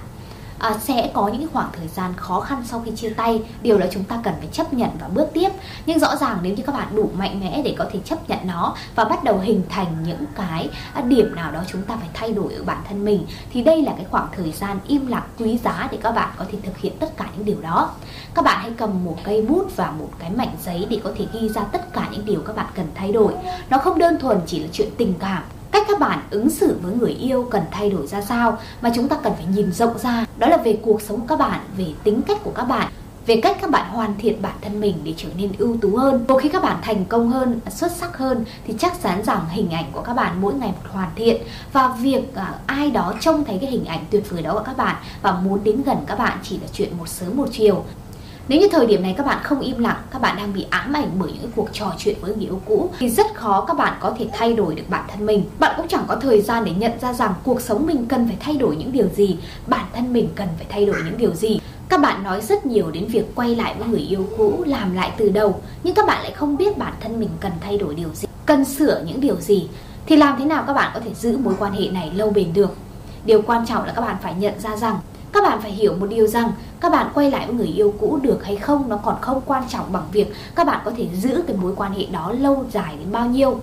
à, 0.59 0.77
sẽ 0.81 1.11
có 1.13 1.27
những 1.27 1.47
khoảng 1.53 1.69
thời 1.73 1.87
gian 1.87 2.13
khó 2.17 2.39
khăn 2.39 2.63
sau 2.65 2.81
khi 2.85 2.91
chia 2.95 3.09
tay. 3.09 3.41
Điều 3.61 3.77
đó 3.77 3.85
chúng 3.91 4.03
ta 4.03 4.19
cần 4.23 4.33
phải 4.39 4.47
chấp 4.51 4.73
nhận 4.73 4.89
và 4.99 5.07
bước 5.07 5.27
tiếp. 5.33 5.49
Nhưng 5.85 5.99
rõ 5.99 6.15
ràng 6.15 6.37
nếu 6.41 6.53
như 6.53 6.63
các 6.63 6.75
bạn 6.75 6.95
đủ 6.95 7.09
mạnh 7.17 7.39
mẽ 7.39 7.61
để 7.65 7.75
có 7.77 7.85
thể 7.91 7.99
chấp 8.05 8.29
nhận 8.29 8.39
nó 8.45 8.75
và 8.95 9.03
bắt 9.03 9.23
đầu 9.23 9.39
hình 9.39 9.61
thành 9.69 9.95
những 10.07 10.25
cái 10.35 10.69
à, 10.93 11.01
điểm 11.01 11.35
nào 11.35 11.51
đó 11.51 11.59
chúng 11.67 11.81
ta 11.81 11.95
phải 11.95 12.09
thay 12.13 12.31
đổi 12.31 12.53
ở 12.53 12.63
bản 12.63 12.81
thân 12.87 13.05
mình 13.05 13.25
thì 13.53 13.61
đây 13.61 13.81
là 13.81 13.93
cái 13.97 14.05
khoảng 14.09 14.27
thời 14.35 14.51
gian 14.51 14.79
im 14.87 15.07
lặng 15.07 15.27
quý 15.39 15.57
giá 15.63 15.87
để 15.91 15.97
các 16.01 16.11
bạn 16.11 16.29
có 16.37 16.45
thể 16.51 16.57
thực 16.63 16.77
hiện 16.77 16.93
tất 16.99 17.17
cả 17.17 17.25
những 17.35 17.45
điều 17.45 17.61
đó. 17.61 17.89
Các 18.33 18.45
bạn 18.45 18.59
hãy 18.61 18.71
cầm 18.77 19.05
một 19.05 19.17
cây 19.23 19.41
bút 19.41 19.75
và 19.75 19.91
một 19.91 20.09
cái 20.19 20.29
mảnh 20.29 20.55
giấy 20.65 20.85
để 20.89 20.99
có 21.03 21.11
thể 21.17 21.25
ghi 21.33 21.49
ra 21.49 21.61
tất 21.63 21.93
cả 21.93 22.07
những 22.11 22.25
điều 22.25 22.41
các 22.41 22.55
bạn 22.55 22.67
cần 22.75 22.85
thay 22.95 23.11
đổi. 23.11 23.33
Nó 23.69 23.77
không 23.77 23.99
đơn 23.99 24.19
thuần 24.19 24.41
chỉ 24.45 24.59
là 24.59 24.67
chuyện 24.71 24.89
tình 24.97 25.13
cảm 25.19 25.43
cách 25.75 25.87
các 25.87 25.99
bạn 25.99 26.19
ứng 26.29 26.49
xử 26.49 26.77
với 26.81 26.93
người 26.93 27.11
yêu 27.11 27.47
cần 27.51 27.63
thay 27.71 27.89
đổi 27.89 28.07
ra 28.07 28.21
sao 28.21 28.57
mà 28.81 28.91
chúng 28.95 29.07
ta 29.07 29.15
cần 29.23 29.33
phải 29.35 29.45
nhìn 29.45 29.71
rộng 29.71 29.97
ra 29.97 30.25
đó 30.37 30.47
là 30.47 30.57
về 30.57 30.79
cuộc 30.81 31.01
sống 31.01 31.19
của 31.19 31.25
các 31.27 31.39
bạn 31.39 31.59
về 31.77 31.85
tính 32.03 32.21
cách 32.21 32.37
của 32.43 32.51
các 32.55 32.63
bạn 32.63 32.91
về 33.25 33.39
cách 33.41 33.57
các 33.61 33.69
bạn 33.69 33.89
hoàn 33.89 34.13
thiện 34.17 34.41
bản 34.41 34.55
thân 34.61 34.79
mình 34.79 34.95
để 35.03 35.13
trở 35.17 35.27
nên 35.37 35.51
ưu 35.57 35.77
tú 35.81 35.97
hơn. 35.97 36.25
Một 36.27 36.37
khi 36.37 36.49
các 36.49 36.63
bạn 36.63 36.77
thành 36.81 37.05
công 37.05 37.29
hơn, 37.29 37.59
xuất 37.69 37.91
sắc 37.91 38.17
hơn 38.17 38.45
thì 38.67 38.73
chắc 38.79 39.01
chắn 39.03 39.23
rằng 39.23 39.39
hình 39.49 39.71
ảnh 39.71 39.85
của 39.91 40.01
các 40.01 40.13
bạn 40.13 40.41
mỗi 40.41 40.53
ngày 40.53 40.69
một 40.69 40.89
hoàn 40.91 41.09
thiện 41.15 41.41
và 41.73 41.87
việc 41.87 42.35
à, 42.35 42.53
ai 42.65 42.91
đó 42.91 43.13
trông 43.19 43.45
thấy 43.45 43.57
cái 43.61 43.71
hình 43.71 43.85
ảnh 43.85 44.05
tuyệt 44.11 44.29
vời 44.29 44.41
đó 44.41 44.53
của 44.53 44.63
các 44.65 44.77
bạn 44.77 44.95
và 45.21 45.31
muốn 45.31 45.63
đến 45.63 45.81
gần 45.85 45.97
các 46.07 46.19
bạn 46.19 46.37
chỉ 46.43 46.57
là 46.57 46.67
chuyện 46.73 46.97
một 46.97 47.07
sớm 47.07 47.37
một 47.37 47.47
chiều. 47.51 47.83
Nếu 48.47 48.59
như 48.59 48.67
thời 48.71 48.85
điểm 48.85 49.03
này 49.03 49.13
các 49.17 49.25
bạn 49.25 49.43
không 49.43 49.59
im 49.59 49.79
lặng, 49.79 50.01
các 50.11 50.21
bạn 50.21 50.37
đang 50.37 50.53
bị 50.53 50.65
ám 50.69 50.93
ảnh 50.93 51.11
bởi 51.19 51.31
những 51.31 51.51
cuộc 51.55 51.69
trò 51.73 51.93
chuyện 51.97 52.15
với 52.21 52.35
người 52.35 52.45
yêu 52.45 52.61
cũ 52.65 52.89
thì 52.99 53.09
rất 53.09 53.35
khó 53.35 53.65
các 53.67 53.77
bạn 53.77 53.93
có 53.99 54.15
thể 54.19 54.27
thay 54.33 54.53
đổi 54.53 54.75
được 54.75 54.83
bản 54.89 55.03
thân 55.07 55.25
mình. 55.25 55.45
Bạn 55.59 55.73
cũng 55.77 55.87
chẳng 55.87 56.03
có 56.07 56.15
thời 56.15 56.41
gian 56.41 56.65
để 56.65 56.71
nhận 56.77 56.91
ra 57.01 57.13
rằng 57.13 57.33
cuộc 57.43 57.61
sống 57.61 57.85
mình 57.85 58.05
cần 58.05 58.27
phải 58.27 58.37
thay 58.39 58.55
đổi 58.57 58.75
những 58.75 58.91
điều 58.91 59.07
gì, 59.07 59.37
bản 59.67 59.85
thân 59.93 60.13
mình 60.13 60.29
cần 60.35 60.47
phải 60.57 60.65
thay 60.69 60.85
đổi 60.85 60.95
những 61.05 61.17
điều 61.17 61.33
gì. 61.33 61.59
Các 61.89 62.01
bạn 62.01 62.23
nói 62.23 62.41
rất 62.41 62.65
nhiều 62.65 62.91
đến 62.91 63.05
việc 63.05 63.35
quay 63.35 63.55
lại 63.55 63.75
với 63.79 63.87
người 63.87 63.99
yêu 63.99 64.25
cũ, 64.37 64.63
làm 64.67 64.95
lại 64.95 65.11
từ 65.17 65.29
đầu, 65.29 65.61
nhưng 65.83 65.95
các 65.95 66.05
bạn 66.07 66.23
lại 66.23 66.31
không 66.31 66.57
biết 66.57 66.77
bản 66.77 66.93
thân 66.99 67.19
mình 67.19 67.29
cần 67.39 67.51
thay 67.61 67.77
đổi 67.77 67.95
điều 67.95 68.09
gì, 68.13 68.27
cần 68.45 68.65
sửa 68.65 69.03
những 69.07 69.21
điều 69.21 69.35
gì. 69.35 69.67
Thì 70.05 70.15
làm 70.15 70.35
thế 70.39 70.45
nào 70.45 70.63
các 70.67 70.73
bạn 70.73 70.91
có 70.93 70.99
thể 70.99 71.13
giữ 71.13 71.37
mối 71.37 71.53
quan 71.59 71.73
hệ 71.73 71.89
này 71.89 72.11
lâu 72.15 72.29
bền 72.29 72.53
được? 72.53 72.75
Điều 73.25 73.41
quan 73.41 73.65
trọng 73.65 73.85
là 73.85 73.93
các 73.93 74.01
bạn 74.01 74.15
phải 74.23 74.33
nhận 74.33 74.59
ra 74.59 74.75
rằng 74.75 74.99
các 75.35 75.43
bạn 75.43 75.61
phải 75.61 75.71
hiểu 75.71 75.93
một 75.99 76.07
điều 76.09 76.27
rằng, 76.27 76.51
các 76.79 76.91
bạn 76.91 77.11
quay 77.13 77.31
lại 77.31 77.45
với 77.47 77.55
người 77.55 77.67
yêu 77.67 77.93
cũ 77.99 78.19
được 78.21 78.43
hay 78.43 78.55
không, 78.55 78.89
nó 78.89 78.97
còn 78.97 79.15
không 79.21 79.41
quan 79.45 79.63
trọng 79.69 79.91
bằng 79.91 80.03
việc 80.11 80.33
các 80.55 80.67
bạn 80.67 80.81
có 80.85 80.91
thể 80.97 81.07
giữ 81.13 81.43
cái 81.47 81.57
mối 81.57 81.73
quan 81.75 81.93
hệ 81.93 82.05
đó 82.05 82.31
lâu 82.39 82.65
dài 82.71 82.95
đến 82.99 83.11
bao 83.11 83.25
nhiêu. 83.25 83.59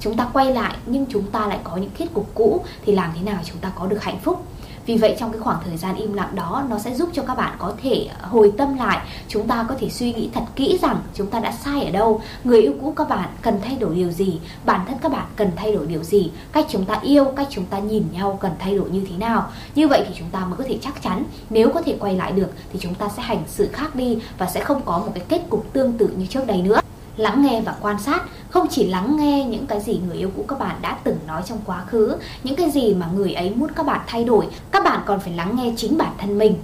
Chúng 0.00 0.16
ta 0.16 0.28
quay 0.32 0.54
lại, 0.54 0.76
nhưng 0.86 1.06
chúng 1.06 1.22
ta 1.22 1.46
lại 1.46 1.58
có 1.64 1.76
những 1.76 1.90
kết 1.98 2.06
cục 2.14 2.34
cũ, 2.34 2.64
thì 2.84 2.94
làm 2.94 3.10
thế 3.14 3.22
nào 3.22 3.40
chúng 3.44 3.58
ta 3.58 3.72
có 3.78 3.86
được 3.86 4.02
hạnh 4.02 4.18
phúc? 4.22 4.44
Vì 4.86 4.96
vậy 4.96 5.16
trong 5.18 5.32
cái 5.32 5.40
khoảng 5.40 5.58
thời 5.64 5.76
gian 5.76 5.96
im 5.96 6.12
lặng 6.12 6.30
đó, 6.34 6.64
nó 6.70 6.78
sẽ 6.78 6.94
giúp 6.94 7.08
cho 7.12 7.22
các 7.22 7.34
bạn 7.34 7.56
có 7.58 7.72
thể 7.82 8.08
hồi 8.22 8.52
tâm 8.58 8.78
lại. 8.78 8.98
Chúng 9.28 9.46
ta 9.46 9.66
có 9.68 9.74
thể 9.80 9.90
suy 9.90 10.12
nghĩ 10.12 10.30
thật 10.34 10.42
kỹ 10.56 10.78
rằng 10.82 11.00
chúng 11.14 11.26
ta 11.26 11.40
đã 11.40 11.52
sai 11.52 11.84
ở 11.84 11.90
đâu. 11.90 12.20
Người 12.44 12.62
yêu 12.62 12.72
cũ 12.80 12.92
các 12.96 13.08
bạn 13.08 13.28
cần 13.42 13.60
thay 13.62 13.76
đổi 13.76 13.94
điều 13.94 14.10
gì? 14.10 14.40
Bản 14.64 14.80
thân 14.88 14.98
các 15.02 15.12
bạn 15.12 15.26
cần 15.36 15.50
thay 15.56 15.72
đổi 15.72 15.86
điều 15.86 16.02
gì? 16.02 16.30
Cách 16.52 16.66
chúng 16.68 16.84
ta 16.84 16.98
yêu, 17.02 17.24
cách 17.24 17.46
chúng 17.50 17.64
ta 17.64 17.78
nhìn 17.78 18.04
nhau 18.12 18.38
cần 18.40 18.52
thay 18.58 18.76
đổi 18.76 18.90
như 18.90 19.06
thế 19.10 19.16
nào? 19.16 19.50
Như 19.74 19.88
vậy 19.88 20.04
thì 20.08 20.14
chúng 20.18 20.30
ta 20.30 20.44
mới 20.44 20.56
có 20.56 20.64
thể 20.66 20.78
chắc 20.82 21.02
chắn, 21.02 21.24
nếu 21.50 21.70
có 21.74 21.82
thể 21.82 21.96
quay 22.00 22.16
lại 22.16 22.32
được 22.32 22.48
thì 22.72 22.78
chúng 22.82 22.94
ta 22.94 23.08
sẽ 23.16 23.22
hành 23.22 23.42
sự 23.46 23.68
khác 23.72 23.94
đi 23.94 24.18
và 24.38 24.46
sẽ 24.46 24.60
không 24.60 24.82
có 24.84 24.98
một 24.98 25.12
cái 25.14 25.24
kết 25.28 25.42
cục 25.50 25.72
tương 25.72 25.92
tự 25.92 26.08
như 26.16 26.26
trước 26.26 26.46
đây 26.46 26.62
nữa 26.62 26.80
lắng 27.20 27.42
nghe 27.42 27.60
và 27.60 27.74
quan 27.80 27.98
sát, 27.98 28.22
không 28.50 28.66
chỉ 28.70 28.86
lắng 28.86 29.16
nghe 29.16 29.44
những 29.44 29.66
cái 29.66 29.80
gì 29.80 30.00
người 30.06 30.16
yêu 30.16 30.30
cũ 30.36 30.44
các 30.48 30.58
bạn 30.58 30.76
đã 30.82 30.96
từng 31.04 31.18
nói 31.26 31.42
trong 31.46 31.58
quá 31.66 31.84
khứ, 31.86 32.16
những 32.44 32.56
cái 32.56 32.70
gì 32.70 32.94
mà 32.94 33.06
người 33.14 33.32
ấy 33.32 33.50
muốn 33.50 33.70
các 33.72 33.86
bạn 33.86 34.00
thay 34.06 34.24
đổi, 34.24 34.46
các 34.70 34.84
bạn 34.84 35.00
còn 35.06 35.20
phải 35.20 35.32
lắng 35.32 35.56
nghe 35.56 35.72
chính 35.76 35.98
bản 35.98 36.12
thân 36.18 36.38
mình. 36.38 36.54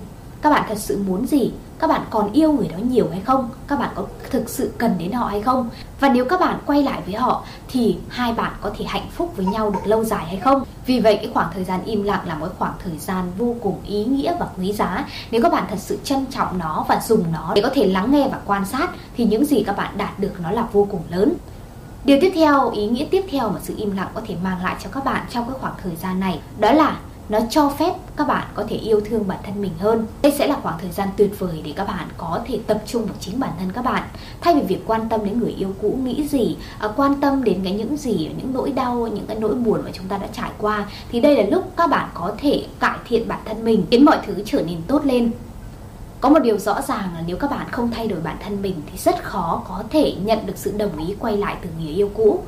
Các 0.42 0.50
bạn 0.50 0.64
thật 0.68 0.78
sự 0.78 0.98
muốn 1.06 1.26
gì? 1.26 1.52
Các 1.78 1.86
bạn 1.86 2.00
còn 2.10 2.32
yêu 2.32 2.52
người 2.52 2.68
đó 2.68 2.78
nhiều 2.90 3.08
hay 3.10 3.20
không? 3.20 3.50
Các 3.68 3.78
bạn 3.78 3.90
có 3.94 4.04
thực 4.30 4.48
sự 4.48 4.72
cần 4.78 4.94
đến 4.98 5.12
họ 5.12 5.26
hay 5.26 5.42
không? 5.42 5.70
Và 6.00 6.08
nếu 6.08 6.24
các 6.24 6.40
bạn 6.40 6.58
quay 6.66 6.82
lại 6.82 7.02
với 7.06 7.14
họ, 7.14 7.44
thì 7.68 7.96
hai 8.08 8.32
bạn 8.32 8.52
có 8.60 8.70
thể 8.78 8.84
hạnh 8.84 9.06
phúc 9.10 9.32
với 9.36 9.46
nhau 9.46 9.70
được 9.70 9.80
lâu 9.84 10.04
dài 10.04 10.24
hay 10.26 10.36
không? 10.36 10.62
Vì 10.86 11.00
vậy 11.00 11.16
cái 11.16 11.30
khoảng 11.34 11.50
thời 11.54 11.64
gian 11.64 11.84
im 11.84 12.02
lặng 12.02 12.28
là 12.28 12.34
một 12.34 12.48
khoảng 12.58 12.74
thời 12.84 12.98
gian 12.98 13.32
vô 13.38 13.54
cùng 13.62 13.80
ý 13.86 14.04
nghĩa 14.04 14.36
và 14.40 14.46
quý 14.58 14.72
giá. 14.72 15.04
Nếu 15.30 15.42
các 15.42 15.52
bạn 15.52 15.64
thật 15.70 15.78
sự 15.78 15.98
trân 16.04 16.26
trọng 16.26 16.58
nó 16.58 16.84
và 16.88 17.00
dùng 17.00 17.24
nó 17.32 17.52
để 17.54 17.62
có 17.62 17.70
thể 17.74 17.86
lắng 17.86 18.10
nghe 18.10 18.28
và 18.32 18.38
quan 18.46 18.64
sát 18.66 18.90
thì 19.16 19.24
những 19.24 19.44
gì 19.44 19.62
các 19.66 19.76
bạn 19.76 19.98
đạt 19.98 20.18
được 20.18 20.32
nó 20.42 20.50
là 20.50 20.66
vô 20.72 20.86
cùng 20.90 21.02
lớn. 21.10 21.32
Điều 22.04 22.18
tiếp 22.20 22.32
theo, 22.34 22.70
ý 22.70 22.86
nghĩa 22.86 23.06
tiếp 23.10 23.24
theo 23.30 23.48
mà 23.48 23.60
sự 23.62 23.74
im 23.76 23.96
lặng 23.96 24.08
có 24.14 24.20
thể 24.26 24.34
mang 24.42 24.62
lại 24.62 24.76
cho 24.84 24.90
các 24.92 25.04
bạn 25.04 25.26
trong 25.30 25.44
cái 25.46 25.58
khoảng 25.60 25.74
thời 25.82 25.96
gian 25.96 26.20
này 26.20 26.40
đó 26.58 26.72
là 26.72 26.96
nó 27.28 27.38
cho 27.50 27.68
phép 27.68 27.92
các 28.16 28.28
bạn 28.28 28.46
có 28.54 28.64
thể 28.68 28.76
yêu 28.76 29.00
thương 29.04 29.28
bản 29.28 29.38
thân 29.42 29.62
mình 29.62 29.72
hơn. 29.78 30.06
Đây 30.22 30.32
sẽ 30.38 30.46
là 30.46 30.56
khoảng 30.62 30.78
thời 30.78 30.90
gian 30.90 31.08
tuyệt 31.16 31.38
vời 31.38 31.62
để 31.64 31.72
các 31.76 31.84
bạn 31.88 32.08
có 32.16 32.40
thể 32.46 32.58
tập 32.66 32.82
trung 32.86 33.04
vào 33.04 33.14
chính 33.20 33.40
bản 33.40 33.50
thân 33.58 33.72
các 33.72 33.84
bạn. 33.84 34.02
Thay 34.40 34.54
vì 34.54 34.60
việc 34.60 34.82
quan 34.86 35.08
tâm 35.08 35.24
đến 35.24 35.40
người 35.40 35.50
yêu 35.50 35.74
cũ 35.82 35.98
nghĩ 36.04 36.28
gì, 36.28 36.56
à, 36.78 36.88
quan 36.96 37.20
tâm 37.20 37.44
đến 37.44 37.60
cái 37.64 37.72
những 37.72 37.96
gì, 37.96 38.30
những 38.38 38.52
nỗi 38.52 38.72
đau, 38.72 39.08
những 39.14 39.26
cái 39.26 39.36
nỗi 39.40 39.54
buồn 39.54 39.80
mà 39.84 39.90
chúng 39.92 40.06
ta 40.08 40.18
đã 40.18 40.26
trải 40.32 40.50
qua 40.58 40.86
thì 41.12 41.20
đây 41.20 41.36
là 41.36 41.42
lúc 41.50 41.72
các 41.76 41.90
bạn 41.90 42.08
có 42.14 42.34
thể 42.38 42.66
cải 42.80 42.98
thiện 43.08 43.28
bản 43.28 43.40
thân 43.44 43.64
mình, 43.64 43.86
khiến 43.90 44.04
mọi 44.04 44.18
thứ 44.26 44.42
trở 44.46 44.62
nên 44.62 44.78
tốt 44.86 45.00
lên. 45.04 45.30
Có 46.20 46.28
một 46.28 46.38
điều 46.38 46.58
rõ 46.58 46.82
ràng 46.82 47.14
là 47.14 47.22
nếu 47.26 47.36
các 47.36 47.50
bạn 47.50 47.66
không 47.70 47.90
thay 47.90 48.08
đổi 48.08 48.20
bản 48.20 48.36
thân 48.44 48.62
mình 48.62 48.74
thì 48.92 48.98
rất 48.98 49.22
khó 49.22 49.62
có 49.68 49.82
thể 49.90 50.14
nhận 50.24 50.46
được 50.46 50.56
sự 50.56 50.72
đồng 50.78 51.06
ý 51.06 51.14
quay 51.18 51.36
lại 51.36 51.56
từ 51.62 51.68
người 51.78 51.92
yêu 51.92 52.10
cũ 52.14 52.40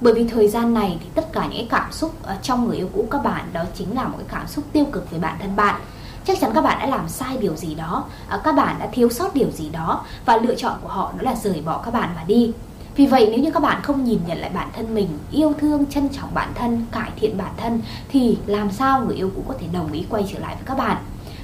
bởi 0.00 0.14
vì 0.14 0.28
thời 0.28 0.48
gian 0.48 0.74
này 0.74 0.98
thì 1.00 1.06
tất 1.14 1.32
cả 1.32 1.46
những 1.46 1.68
cảm 1.68 1.92
xúc 1.92 2.14
ờ, 2.22 2.36
trong 2.42 2.68
người 2.68 2.76
yêu 2.76 2.88
cũ 2.94 3.06
các 3.10 3.24
bạn, 3.24 3.44
đó 3.52 3.64
chính 3.74 3.94
là 3.94 4.04
một 4.04 4.14
cái 4.18 4.26
cảm 4.30 4.46
xúc 4.46 4.64
tiêu 4.72 4.84
cực 4.92 5.10
về 5.10 5.18
bản 5.18 5.36
thân 5.40 5.56
bạn. 5.56 5.80
Chắc 6.24 6.40
chắn 6.40 6.50
các 6.54 6.60
bạn 6.60 6.78
đã 6.78 6.86
làm 6.86 7.08
sai 7.08 7.36
điều 7.36 7.56
gì 7.56 7.74
đó 7.74 8.04
à, 8.28 8.40
các 8.44 8.52
bạn 8.52 8.76
đã 8.78 8.88
thiếu 8.92 9.10
sót 9.10 9.34
điều 9.34 9.50
gì 9.50 9.68
đó 9.70 10.04
và 10.26 10.36
lựa 10.36 10.54
chọn 10.54 10.78
của 10.82 10.88
họ 10.88 11.12
đó 11.16 11.22
là 11.22 11.34
rời 11.34 11.62
bỏ 11.64 11.82
các 11.84 11.94
bạn 11.94 12.10
mà 12.16 12.24
đi. 12.26 12.52
Vì 12.96 13.06
vậy 13.06 13.28
nếu 13.30 13.40
như 13.40 13.50
các 13.50 13.62
bạn 13.62 13.82
không 13.82 14.04
nhìn 14.04 14.18
nhận 14.26 14.38
lại 14.38 14.50
bản 14.54 14.68
thân 14.76 14.94
mình, 14.94 15.08
yêu 15.30 15.52
thương, 15.60 15.86
trân 15.86 16.08
trọng 16.08 16.34
bản 16.34 16.52
thân, 16.54 16.86
cải 16.92 17.10
thiện 17.16 17.38
bản 17.38 17.52
thân 17.56 17.80
thì 18.08 18.38
làm 18.46 18.70
sao 18.70 19.04
người 19.04 19.16
yêu 19.16 19.30
cũ 19.36 19.44
có 19.48 19.54
thể 19.60 19.66
đồng 19.72 19.92
ý 19.92 20.06
quay 20.10 20.24
trở 20.32 20.38
lại 20.38 20.54
với 20.54 20.64
các 20.66 20.78
bạn? 20.78 20.96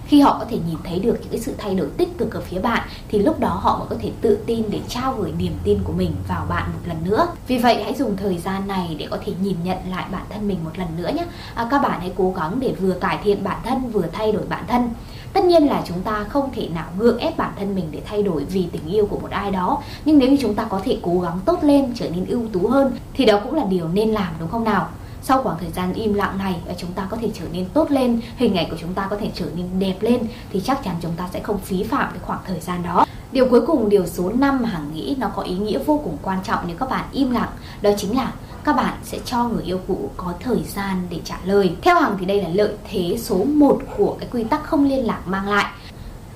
Khi 0.07 0.21
họ 0.21 0.37
có 0.39 0.45
thể 0.51 0.59
nhìn 0.69 0.79
thấy 0.85 0.99
được 0.99 1.17
những 1.21 1.31
cái 1.31 1.41
sự 1.41 1.55
thay 1.59 1.75
đổi 1.75 1.89
tích 1.97 2.19
cực 2.19 2.35
ở 2.35 2.41
phía 2.41 2.59
bạn 2.59 2.89
thì 3.09 3.19
lúc 3.19 3.41
đó 3.41 3.59
họ 3.63 3.79
mới 3.79 3.89
có 3.91 3.97
thể 4.01 4.11
tự 4.21 4.39
tin 4.47 4.65
để 4.71 4.81
trao 4.89 5.15
gửi 5.19 5.33
niềm 5.39 5.53
tin 5.65 5.79
của 5.85 5.93
mình 5.93 6.13
vào 6.29 6.47
bạn 6.49 6.71
một 6.73 6.81
lần 6.85 6.97
nữa. 7.05 7.27
Vì 7.47 7.59
vậy 7.59 7.83
hãy 7.85 7.95
dùng 7.95 8.17
thời 8.17 8.39
gian 8.39 8.69
này 8.69 8.97
để 8.99 9.07
có 9.11 9.19
thể 9.25 9.33
nhìn 9.43 9.57
nhận 9.65 9.79
lại 9.91 10.05
bản 10.13 10.23
thân 10.31 10.49
mình 10.49 10.59
một 10.65 10.79
lần 10.79 10.89
nữa 10.97 11.11
nhé. 11.17 11.27
À, 11.55 11.69
các 11.71 11.83
bạn 11.83 12.01
hãy 12.01 12.13
cố 12.17 12.35
gắng 12.37 12.61
để 12.61 12.75
vừa 12.81 12.93
cải 12.93 13.19
thiện 13.25 13.45
bản 13.45 13.59
thân 13.65 13.91
vừa 13.91 14.05
thay 14.13 14.33
đổi 14.33 14.43
bản 14.49 14.65
thân. 14.69 14.91
Tất 15.33 15.45
nhiên 15.45 15.67
là 15.67 15.83
chúng 15.87 16.03
ta 16.03 16.25
không 16.25 16.51
thể 16.55 16.69
nào 16.69 16.87
gượng 16.99 17.19
ép 17.19 17.37
bản 17.37 17.53
thân 17.59 17.75
mình 17.75 17.89
để 17.91 18.03
thay 18.07 18.23
đổi 18.23 18.45
vì 18.45 18.67
tình 18.73 18.87
yêu 18.87 19.07
của 19.07 19.19
một 19.19 19.31
ai 19.31 19.51
đó. 19.51 19.83
Nhưng 20.05 20.19
nếu 20.19 20.29
như 20.29 20.37
chúng 20.41 20.55
ta 20.55 20.65
có 20.65 20.81
thể 20.85 20.99
cố 21.03 21.21
gắng 21.21 21.39
tốt 21.45 21.65
lên 21.65 21.93
trở 21.95 22.11
nên 22.11 22.27
ưu 22.27 22.43
tú 22.53 22.69
hơn 22.69 22.93
thì 23.15 23.25
đó 23.25 23.41
cũng 23.45 23.55
là 23.55 23.65
điều 23.65 23.89
nên 23.89 24.11
làm 24.11 24.35
đúng 24.41 24.49
không 24.49 24.65
nào? 24.65 24.89
Sau 25.25 25.43
khoảng 25.43 25.59
thời 25.61 25.71
gian 25.71 25.93
im 25.93 26.15
lặng 26.15 26.39
này 26.39 26.55
và 26.67 26.75
chúng 26.79 26.93
ta 26.93 27.07
có 27.11 27.17
thể 27.17 27.31
trở 27.35 27.45
nên 27.53 27.65
tốt 27.75 27.91
lên, 27.91 28.21
hình 28.37 28.55
ảnh 28.55 28.71
của 28.71 28.77
chúng 28.81 28.95
ta 28.95 29.07
có 29.11 29.17
thể 29.17 29.31
trở 29.35 29.47
nên 29.57 29.67
đẹp 29.79 29.97
lên, 30.01 30.27
thì 30.53 30.61
chắc 30.61 30.85
chắn 30.85 30.95
chúng 31.01 31.13
ta 31.17 31.29
sẽ 31.33 31.41
không 31.41 31.59
phí 31.59 31.83
phạm 31.83 32.11
cái 32.11 32.21
khoảng 32.23 32.41
thời 32.47 32.61
gian 32.61 32.83
đó 32.83 33.07
điều 33.33 33.49
cuối 33.49 33.67
cùng, 33.67 33.89
điều 33.89 34.07
số 34.07 34.33
5 34.35 34.65
hằng 34.65 34.95
nghĩ 34.95 35.17
nó 35.19 35.29
có 35.37 35.43
ý 35.43 35.55
nghĩa 35.55 35.79
vô 35.79 36.01
cùng 36.05 36.17
quan 36.23 36.39
trọng 36.45 36.65
nếu 36.67 36.77
các 36.77 36.91
bạn 36.91 37.05
im 37.13 37.31
lặng, 37.31 37.51
đó 37.83 37.91
chính 37.97 38.17
là 38.17 38.33
các 38.65 38.77
bạn 38.77 38.95
sẽ 39.03 39.19
cho 39.25 39.45
người 39.45 39.65
yêu 39.65 39.81
cũ 39.89 40.11
có 40.17 40.33
thời 40.41 40.63
gian 40.75 41.07
để 41.11 41.21
trả 41.25 41.37
lời. 41.45 41.77
Theo 41.83 42.01
Hằng 42.01 42.17
thì 42.21 42.27
đây 42.27 42.43
là 42.43 42.49
lợi 42.49 42.73
thế 42.91 43.17
số 43.19 43.45
1 43.45 43.83
của 43.97 44.17
cái 44.21 44.29
quy 44.33 44.45
tắc 44.45 44.65
không 44.65 44.89
liên 44.89 45.07
lạc 45.07 45.21
mang 45.27 45.49
lại 45.49 45.67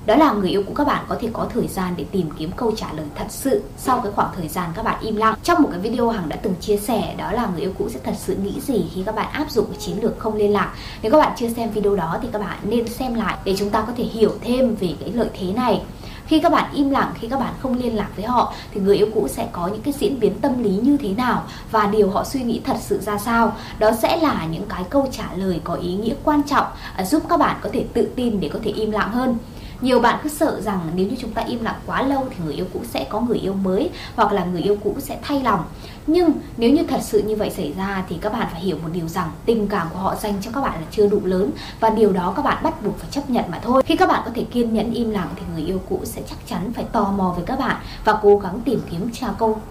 đó 0.09 0.15
là 0.15 0.31
người 0.31 0.49
yêu 0.49 0.63
của 0.67 0.73
các 0.73 0.87
bạn 0.87 1.05
có 1.07 1.17
thể 1.21 1.29
có 1.33 1.47
thời 1.53 1.67
gian 1.67 1.93
để 1.97 2.05
tìm 2.11 2.29
kiếm 2.37 2.51
câu 2.55 2.71
trả 2.75 2.93
lời 2.93 3.05
thật 3.15 3.25
sự 3.29 3.63
sau 3.77 4.01
cái 4.03 4.11
khoảng 4.15 4.29
thời 4.35 4.47
gian 4.47 4.69
các 4.75 4.83
bạn 4.83 4.99
im 5.01 5.15
lặng. 5.15 5.35
Trong 5.43 5.61
một 5.61 5.69
cái 5.71 5.79
video 5.79 6.09
hằng 6.09 6.29
đã 6.29 6.35
từng 6.35 6.55
chia 6.61 6.77
sẻ, 6.77 7.15
đó 7.17 7.31
là 7.31 7.47
người 7.53 7.61
yêu 7.61 7.71
cũ 7.77 7.89
sẽ 7.89 7.99
thật 8.03 8.13
sự 8.17 8.35
nghĩ 8.35 8.59
gì 8.61 8.85
khi 8.93 9.03
các 9.05 9.15
bạn 9.15 9.31
áp 9.31 9.51
dụng 9.51 9.65
chiến 9.79 10.01
lược 10.01 10.19
không 10.19 10.35
liên 10.35 10.53
lạc. 10.53 10.73
Nếu 11.01 11.11
các 11.11 11.17
bạn 11.17 11.31
chưa 11.37 11.49
xem 11.49 11.71
video 11.71 11.95
đó 11.95 12.17
thì 12.21 12.27
các 12.31 12.39
bạn 12.39 12.57
nên 12.63 12.87
xem 12.87 13.13
lại 13.13 13.37
để 13.43 13.55
chúng 13.57 13.69
ta 13.69 13.81
có 13.81 13.93
thể 13.97 14.03
hiểu 14.03 14.31
thêm 14.41 14.75
về 14.75 14.93
cái 14.99 15.11
lợi 15.11 15.29
thế 15.39 15.53
này. 15.53 15.81
Khi 16.25 16.39
các 16.39 16.51
bạn 16.51 16.69
im 16.73 16.89
lặng, 16.89 17.11
khi 17.19 17.27
các 17.27 17.39
bạn 17.39 17.53
không 17.59 17.77
liên 17.77 17.95
lạc 17.95 18.09
với 18.15 18.25
họ, 18.25 18.53
thì 18.73 18.81
người 18.81 18.97
yêu 18.97 19.07
cũ 19.13 19.27
sẽ 19.27 19.47
có 19.51 19.67
những 19.67 19.81
cái 19.81 19.93
diễn 19.99 20.19
biến 20.19 20.39
tâm 20.41 20.63
lý 20.63 20.69
như 20.69 20.97
thế 20.97 21.09
nào 21.09 21.43
và 21.71 21.87
điều 21.87 22.09
họ 22.09 22.23
suy 22.23 22.41
nghĩ 22.43 22.61
thật 22.63 22.77
sự 22.81 22.99
ra 22.99 23.17
sao. 23.17 23.55
Đó 23.79 23.91
sẽ 24.01 24.17
là 24.17 24.45
những 24.51 24.65
cái 24.69 24.83
câu 24.89 25.07
trả 25.11 25.29
lời 25.35 25.61
có 25.63 25.73
ý 25.73 25.93
nghĩa 25.93 26.13
quan 26.23 26.43
trọng 26.43 26.65
à, 26.95 27.05
giúp 27.05 27.23
các 27.29 27.39
bạn 27.39 27.57
có 27.61 27.69
thể 27.73 27.85
tự 27.93 28.09
tin 28.15 28.39
để 28.39 28.49
có 28.53 28.59
thể 28.63 28.71
im 28.71 28.91
lặng 28.91 29.11
hơn 29.11 29.37
nhiều 29.81 29.99
bạn 29.99 30.19
cứ 30.23 30.29
sợ 30.29 30.61
rằng 30.61 30.79
nếu 30.95 31.07
như 31.07 31.15
chúng 31.19 31.31
ta 31.31 31.41
im 31.41 31.63
lặng 31.63 31.79
quá 31.85 32.01
lâu 32.01 32.27
thì 32.29 32.35
người 32.45 32.53
yêu 32.53 32.65
cũ 32.73 32.79
sẽ 32.89 33.07
có 33.09 33.21
người 33.21 33.37
yêu 33.37 33.53
mới 33.53 33.89
hoặc 34.15 34.31
là 34.31 34.45
người 34.45 34.61
yêu 34.61 34.77
cũ 34.83 34.95
sẽ 34.99 35.19
thay 35.21 35.41
lòng. 35.41 35.63
Nhưng 36.07 36.31
nếu 36.57 36.71
như 36.71 36.83
thật 36.83 36.99
sự 37.01 37.23
như 37.23 37.35
vậy 37.35 37.49
xảy 37.49 37.73
ra 37.77 38.03
thì 38.09 38.17
các 38.21 38.33
bạn 38.33 38.47
phải 38.51 38.61
hiểu 38.61 38.77
một 38.83 38.89
điều 38.93 39.07
rằng 39.07 39.31
tình 39.45 39.67
cảm 39.67 39.87
của 39.93 39.99
họ 39.99 40.15
dành 40.15 40.33
cho 40.41 40.51
các 40.53 40.61
bạn 40.61 40.73
là 40.73 40.87
chưa 40.91 41.07
đủ 41.07 41.19
lớn 41.23 41.51
và 41.79 41.89
điều 41.89 42.11
đó 42.11 42.33
các 42.35 42.45
bạn 42.45 42.63
bắt 42.63 42.83
buộc 42.83 42.97
phải 42.97 43.09
chấp 43.11 43.29
nhận 43.29 43.45
mà 43.51 43.59
thôi. 43.63 43.83
Khi 43.85 43.95
các 43.95 44.09
bạn 44.09 44.21
có 44.25 44.31
thể 44.35 44.43
kiên 44.43 44.73
nhẫn 44.73 44.93
im 44.93 45.09
lặng 45.09 45.29
thì 45.35 45.41
người 45.53 45.63
yêu 45.63 45.81
cũ 45.89 45.99
sẽ 46.03 46.21
chắc 46.29 46.37
chắn 46.47 46.73
phải 46.73 46.85
tò 46.91 47.11
mò 47.17 47.33
với 47.35 47.45
các 47.45 47.59
bạn 47.59 47.77
và 48.05 48.19
cố 48.21 48.37
gắng 48.37 48.61
tìm 48.65 48.81
kiếm 48.91 49.09
tra 49.13 49.27
câu, 49.39 49.61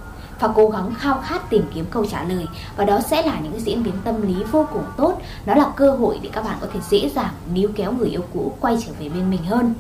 và 0.41 0.49
cố 0.55 0.69
gắng 0.69 0.95
khao 0.95 1.21
khát 1.25 1.50
tìm 1.50 1.62
kiếm 1.75 1.85
câu 1.91 2.07
trả 2.07 2.25
lời. 2.25 2.47
Và 2.77 2.85
đó 2.85 3.00
sẽ 3.00 3.23
là 3.23 3.41
những 3.41 3.61
diễn 3.61 3.83
biến 3.83 3.95
tâm 4.05 4.23
lý 4.23 4.45
vô 4.53 4.67
cùng 4.73 4.85
tốt. 4.97 5.21
Nó 5.47 5.55
là 5.55 5.73
cơ 5.77 5.91
hội 5.91 6.19
để 6.23 6.31
các 6.33 6.45
bạn 6.45 6.57
có 6.61 6.67
thể 6.73 6.81
dễ 6.91 7.11
dàng 7.15 7.33
níu 7.55 7.69
kéo 7.77 7.93
người 7.93 8.09
yêu 8.09 8.23
cũ 8.35 8.53
quay 8.61 8.79
trở 8.87 8.93
về 9.00 9.09
bên 9.09 9.31
mình 9.31 9.45
hơn. 9.45 9.75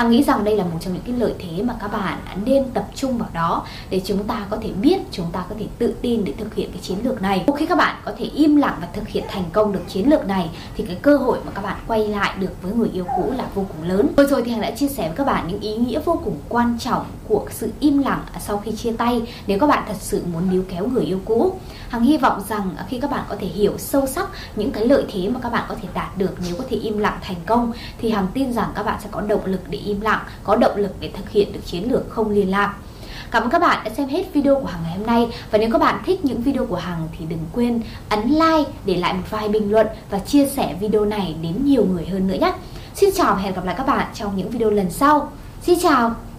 Hằng 0.00 0.10
nghĩ 0.10 0.22
rằng 0.22 0.44
đây 0.44 0.56
là 0.56 0.64
một 0.64 0.78
trong 0.80 0.94
những 0.94 1.02
cái 1.06 1.14
lợi 1.16 1.34
thế 1.38 1.62
mà 1.62 1.74
các 1.80 1.92
bạn 1.92 2.18
nên 2.44 2.64
tập 2.74 2.86
trung 2.94 3.18
vào 3.18 3.28
đó 3.32 3.66
để 3.90 4.00
chúng 4.04 4.24
ta 4.24 4.46
có 4.50 4.56
thể 4.62 4.70
biết, 4.72 4.98
chúng 5.10 5.26
ta 5.32 5.44
có 5.48 5.54
thể 5.58 5.66
tự 5.78 5.94
tin 6.02 6.24
để 6.24 6.32
thực 6.38 6.54
hiện 6.54 6.70
cái 6.72 6.80
chiến 6.82 6.98
lược 7.02 7.22
này. 7.22 7.44
Khi 7.56 7.66
các 7.66 7.78
bạn 7.78 7.96
có 8.04 8.12
thể 8.18 8.24
im 8.24 8.56
lặng 8.56 8.78
và 8.80 8.88
thực 8.92 9.08
hiện 9.08 9.24
thành 9.28 9.44
công 9.52 9.72
được 9.72 9.80
chiến 9.88 10.10
lược 10.10 10.26
này 10.26 10.50
thì 10.76 10.84
cái 10.84 10.96
cơ 11.02 11.16
hội 11.16 11.38
mà 11.46 11.52
các 11.54 11.62
bạn 11.62 11.76
quay 11.86 12.08
lại 12.08 12.34
được 12.38 12.62
với 12.62 12.72
người 12.72 12.90
yêu 12.92 13.04
cũ 13.16 13.32
là 13.36 13.44
vô 13.54 13.64
cùng 13.68 13.88
lớn. 13.88 14.08
Vừa 14.16 14.26
rồi 14.26 14.42
thì 14.42 14.50
Hằng 14.50 14.60
đã 14.60 14.70
chia 14.70 14.88
sẻ 14.88 15.08
với 15.08 15.16
các 15.16 15.26
bạn 15.26 15.48
những 15.48 15.60
ý 15.60 15.76
nghĩa 15.76 16.00
vô 16.04 16.20
cùng 16.24 16.36
quan 16.48 16.78
trọng 16.78 17.04
của 17.28 17.46
sự 17.50 17.72
im 17.80 17.98
lặng 17.98 18.24
sau 18.40 18.58
khi 18.58 18.72
chia 18.72 18.92
tay 18.92 19.22
nếu 19.46 19.58
các 19.58 19.66
bạn 19.66 19.84
thật 19.88 19.96
sự 20.00 20.22
muốn 20.32 20.50
níu 20.50 20.64
kéo 20.68 20.86
người 20.86 21.04
yêu 21.04 21.20
cũ. 21.24 21.58
Hằng 21.88 22.02
hy 22.02 22.16
vọng 22.16 22.42
rằng 22.48 22.74
khi 22.88 23.00
các 23.00 23.10
bạn 23.10 23.24
có 23.28 23.36
thể 23.40 23.46
hiểu 23.46 23.78
sâu 23.78 24.06
sắc 24.06 24.28
những 24.56 24.72
cái 24.72 24.86
lợi 24.86 25.04
thế 25.12 25.28
mà 25.28 25.40
các 25.40 25.52
bạn 25.52 25.64
có 25.68 25.74
thể 25.82 25.88
đạt 25.94 26.18
được 26.18 26.34
nếu 26.46 26.54
có 26.58 26.64
thể 26.70 26.76
im 26.76 26.98
lặng 26.98 27.18
thành 27.22 27.36
công 27.46 27.72
thì 27.98 28.10
Hằng 28.10 28.26
tin 28.34 28.52
rằng 28.52 28.72
các 28.74 28.82
bạn 28.82 29.00
sẽ 29.02 29.08
có 29.10 29.20
động 29.20 29.44
lực 29.44 29.60
để 29.70 29.78
im 29.90 30.00
lặng, 30.00 30.20
có 30.44 30.56
động 30.56 30.76
lực 30.76 30.92
để 31.00 31.10
thực 31.16 31.30
hiện 31.30 31.52
được 31.52 31.60
chiến 31.66 31.92
lược 31.92 32.10
không 32.10 32.30
liên 32.30 32.50
lạc. 32.50 32.74
Cảm 33.30 33.42
ơn 33.42 33.50
các 33.50 33.58
bạn 33.58 33.84
đã 33.84 33.90
xem 33.90 34.08
hết 34.08 34.24
video 34.32 34.60
của 34.60 34.66
Hằng 34.66 34.82
ngày 34.82 34.96
hôm 34.96 35.06
nay 35.06 35.28
và 35.50 35.58
nếu 35.58 35.68
các 35.72 35.78
bạn 35.78 36.02
thích 36.06 36.24
những 36.24 36.42
video 36.42 36.66
của 36.66 36.76
Hằng 36.76 37.08
thì 37.18 37.24
đừng 37.28 37.46
quên 37.52 37.82
ấn 38.08 38.28
like, 38.28 38.70
để 38.84 38.96
lại 38.96 39.14
một 39.14 39.22
vài 39.30 39.48
bình 39.48 39.70
luận 39.70 39.86
và 40.10 40.18
chia 40.18 40.46
sẻ 40.46 40.74
video 40.80 41.04
này 41.04 41.36
đến 41.42 41.54
nhiều 41.64 41.84
người 41.84 42.06
hơn 42.06 42.28
nữa 42.28 42.36
nhé. 42.40 42.52
Xin 42.94 43.10
chào 43.14 43.34
và 43.34 43.40
hẹn 43.40 43.54
gặp 43.54 43.64
lại 43.64 43.74
các 43.78 43.86
bạn 43.86 44.06
trong 44.14 44.36
những 44.36 44.50
video 44.50 44.70
lần 44.70 44.90
sau. 44.90 45.32
Xin 45.62 45.78
chào! 45.82 46.29